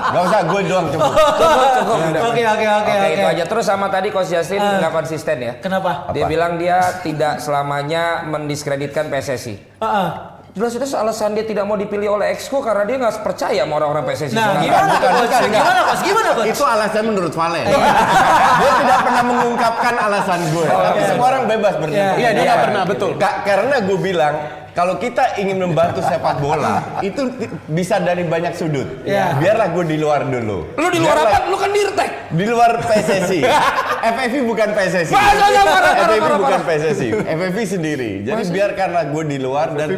[0.07, 1.13] Gak usah gue doang cukup.
[1.13, 1.97] Cukup, cukup.
[2.09, 2.23] udah.
[2.25, 3.45] Oke, oke, oke, Oke, itu aja.
[3.45, 4.81] Terus sama tadi Coach Justin Ah.
[4.81, 5.53] nggak konsisten ya.
[5.61, 6.09] Kenapa?
[6.11, 9.55] Dia bilang dia tidak selamanya mendiskreditkan PSSI.
[9.77, 10.09] Heeh.
[10.57, 14.09] Jelas itu alasan dia tidak mau dipilih oleh Exco karena dia nggak percaya sama orang-orang
[14.09, 14.33] PSSI.
[14.33, 14.63] Nah, sekarang.
[14.65, 15.21] gimana bukan, Coach?
[15.29, 15.41] bukan.
[15.53, 16.01] Gimana Coach?
[16.01, 16.49] Gimana Coach?
[16.49, 17.67] Itu alasan menurut Valen.
[18.65, 20.65] dia tidak pernah mengungkapkan alasan gue.
[20.65, 22.17] Tapi semua orang bebas berpikir.
[22.17, 23.11] Iya, dia nggak pernah, betul.
[23.21, 24.35] Ka- karena gue bilang
[24.77, 27.33] kalau kita ingin membantu sepak bola itu
[27.67, 28.85] bisa dari banyak sudut.
[29.03, 29.41] Iya.
[29.41, 30.69] Biarlah gue di luar dulu.
[30.71, 31.49] Lu di luar Biarlah- apa?
[31.49, 32.11] Lu kan dirtek.
[32.27, 33.41] Di luar PSSI.
[34.13, 35.15] FFV bukan PSSI.
[35.15, 36.61] Parah, bukan.
[36.61, 37.09] PSSI.
[37.25, 38.11] FFV sendiri.
[38.21, 39.89] Jadi biarkanlah gue di luar dan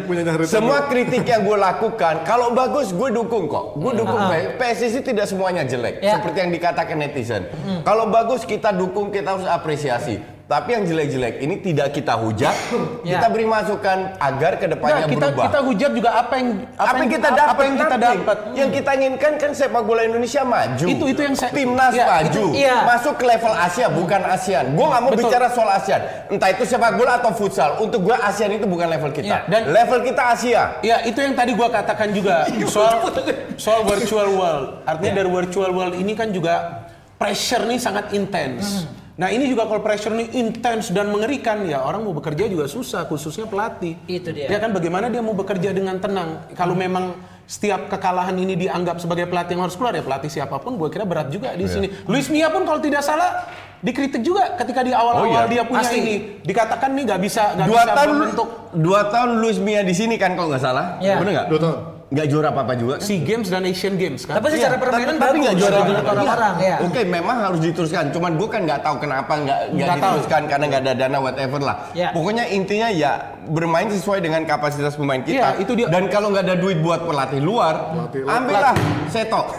[0.45, 3.75] semua kritik yang gue lakukan kalau bagus gue dukung kok.
[3.75, 6.15] Gue dukung P- PSSI tidak semuanya jelek Ya.
[6.15, 7.43] seperti yang dikatakan netizen.
[7.83, 10.38] Kalau bagus kita dukung, kita harus apresiasi.
[10.49, 12.57] Tapi yang jelek-jelek ini tidak kita hujat,
[13.05, 13.21] Ya.
[13.21, 15.43] kita beri masukan agar ke depannya Nah, kita berubah.
[15.45, 18.37] kita hujat juga apa yang apa, yang kita dapat apa yang kita dapat.
[18.57, 20.85] Yang kita inginkan kan sepak bola Indonesia maju.
[20.89, 22.25] Itu- itu yang saya- timnas Ya, maju.
[22.49, 22.81] itu- iya.
[22.81, 24.65] Masuk ke level Asia bukan ASEAN.
[24.73, 25.21] Gue nggak mau Betul.
[25.29, 26.01] bicara soal ASEAN.
[26.27, 27.69] Entah itu sepak bola atau futsal.
[27.77, 29.29] Untuk gue ASEAN itu bukan level kita.
[29.29, 30.81] Iya, dan- level kita Asia.
[30.81, 33.05] Ya itu yang tadi gua katakan juga soal
[33.53, 34.81] soal virtual world.
[34.83, 36.81] Artinya dari virtual world ini kan juga
[37.21, 38.89] pressure nih sangat intens.
[39.19, 43.03] Nah ini juga kalau pressure ini intens dan mengerikan ya orang mau bekerja juga susah
[43.03, 43.99] khususnya pelatih.
[44.07, 44.47] Itu dia.
[44.47, 49.27] Ya kan bagaimana dia mau bekerja dengan tenang kalau memang setiap kekalahan ini dianggap sebagai
[49.27, 51.91] pelatih yang harus keluar ya pelatih siapa pun gue kira berat juga di sini.
[52.07, 53.43] Luis Mia pun kalau tidak salah
[53.83, 55.51] dikritik juga ketika di awal-awal Oh, iya.
[55.51, 55.99] dia punya Pasti.
[55.99, 59.95] ini dikatakan nih nggak bisa nggak Dua bisa tahun membentuk dua tahun Luis Mia di
[59.95, 60.95] sini kan kalau nggak salah.
[61.03, 61.19] Iya.
[61.19, 61.47] Bener nggak?
[61.51, 61.77] Dua tahun.
[62.09, 62.97] Nggak juara apa-apa juga.
[62.97, 62.99] kan?
[62.99, 64.35] SEA Games dan Asian Games kan.
[64.35, 65.99] Tapi secara Iya, permainan tapi bagus nggak juara juga.
[66.03, 66.75] orang-orang ya.
[66.81, 68.03] Oke, memang harus diteruskan.
[68.09, 70.09] Cuman gue kan nggak tahu kenapa nggak nggak Nggak tahu.
[70.09, 71.75] diteruskan karena nggak ada dana whatever lah.
[71.93, 72.09] Ya.
[72.09, 73.11] Pokoknya intinya ya
[73.45, 75.53] bermain sesuai dengan kapasitas pemain kita.
[75.53, 75.87] Iya, itu dia.
[75.87, 78.35] Dan kalau nggak ada duit buat pelatih luar, Pelatih luar.
[78.35, 79.41] ambillah Seto.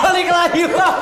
[0.00, 0.94] Balik lagi Bang.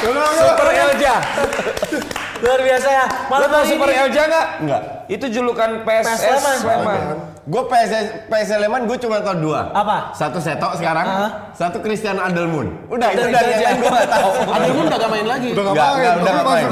[0.00, 1.14] Super Elja.
[2.44, 3.04] Luar biasa ya.
[3.08, 3.98] Lu Malam tau hari Super ini.
[3.98, 4.46] Elja nggak?
[4.60, 4.82] Enggak.
[5.06, 6.56] Itu julukan PSS PS Sleman.
[6.60, 7.00] Sleman.
[7.44, 9.60] Gue PSS PS Sleman gue cuma tahu dua.
[9.70, 10.12] Apa?
[10.12, 11.30] Satu Seto sekarang, Ah.
[11.52, 12.88] satu Christian Adelmun.
[12.88, 14.28] Udah itu udah yang gue tahu.
[14.56, 15.48] Adelmun udah gak main lagi.
[15.50, 16.66] Udah nggak Nggak, main, udah tapi nggak masuk main.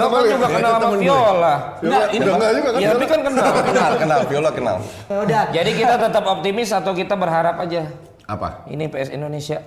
[0.00, 0.96] Lo kan juga kenal sama.
[0.96, 1.54] Viola.
[1.80, 2.80] Enggak, ini Udah nggak juga kan?
[2.80, 3.44] Iya tapi kan kenal.
[3.62, 4.76] kenal, kenal, Viola kenal.
[5.06, 5.42] Ya Udah.
[5.50, 7.82] Jadi kita tetap optimis atau kita berharap aja
[8.24, 8.48] Apa?
[8.66, 9.58] ini PS Indonesia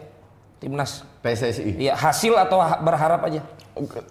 [0.64, 1.04] timnas?
[1.20, 1.76] PSSI.
[1.76, 3.44] Iya hasil atau ha- berharap aja.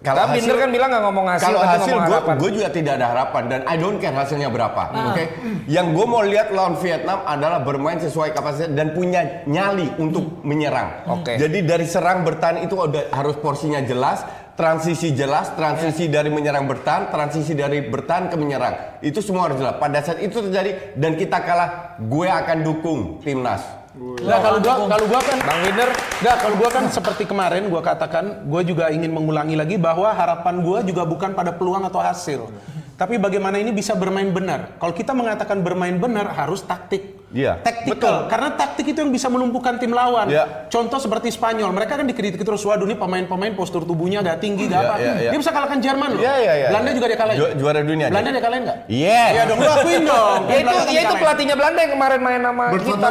[0.03, 1.95] Kalau Kan Binder kan bilang nggak ngomong hasil, kalau hasil
[2.35, 4.91] gue juga tidak ada harapan dan I don't care hasilnya berapa.
[5.15, 5.23] Oke.
[5.71, 11.07] Yang gue mau lihat lawan Vietnam adalah bermain sesuai kapasitas dan punya nyali untuk menyerang.
[11.07, 11.39] Oke.
[11.39, 14.27] Jadi dari serang bertahan itu udah harus porsinya jelas,
[14.59, 18.99] transisi jelas, transisi dari menyerang bertahan, transisi dari bertahan ke menyerang.
[18.99, 19.79] Itu semua harus jelas.
[19.79, 23.82] Pada saat itu terjadi dan kita kalah, gue akan dukung timnas.
[23.93, 27.85] Nah, kalau gua kalau gua kan Bang Winder, Nggak, kalau gua kan seperti kemarin gua
[27.85, 32.49] katakan, gua juga ingin mengulangi lagi bahwa harapan gua juga bukan pada peluang atau hasil.
[32.97, 34.81] Tapi bagaimana ini bisa bermain benar.
[34.81, 37.21] Kalau kita mengatakan bermain benar harus taktik.
[37.33, 38.29] Iya, Taktikal.
[38.29, 40.29] Karena taktik itu yang bisa melumpuhkan tim lawan.
[40.29, 40.69] Iya.
[40.69, 44.77] Contoh seperti Spanyol, mereka kan dikritik terus, waduh ini pemain-pemain postur tubuhnya gak tinggi, gak
[44.77, 44.95] Iya, apa.
[45.01, 45.29] iya, iya.
[45.33, 46.21] Dia bisa kalahkan Jerman loh.
[46.21, 46.67] Iya, iya, iya.
[46.69, 47.37] Belanda juga dia kalahin.
[47.41, 48.37] Ju- juara dunia Belanda dia.
[48.37, 48.77] dia kalahin nggak?
[48.85, 49.23] Iya.
[49.33, 50.39] Iya dong, lu akuin dong.
[50.45, 53.07] ya itu, ya itu pelatihnya Belanda yang kemarin main sama Bert kita.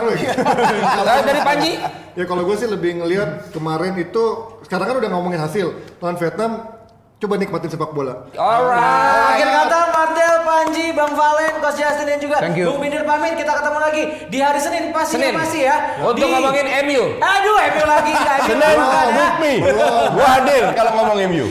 [1.02, 1.72] Nah, dari Panji,
[2.12, 4.24] Ya kalau gue sih lebih ngelihat kemarin itu
[4.62, 5.66] sekarang kan udah ngomongin hasil
[5.96, 6.50] lawan Vietnam
[7.22, 8.26] coba nikmatin sepak bola.
[8.34, 9.38] alright.
[9.38, 12.66] Akhir kata Martel, Panji, Bang Valen, Coach Justin dan juga Thank you.
[12.66, 13.38] Bung Binder pamit.
[13.38, 15.38] Kita ketemu lagi di hari Senin pastinya Senin.
[15.38, 15.76] masih ya.
[16.02, 17.02] Untuk Di- ngomongin MU.
[17.16, 18.12] Aduh, MU lagi
[18.42, 19.14] Senin, bukan, ya.
[19.14, 19.52] book me.
[20.10, 21.46] Gue hadir kalau ngomong MU.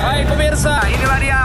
[0.00, 1.39] Baik pemirsa, inilah dia.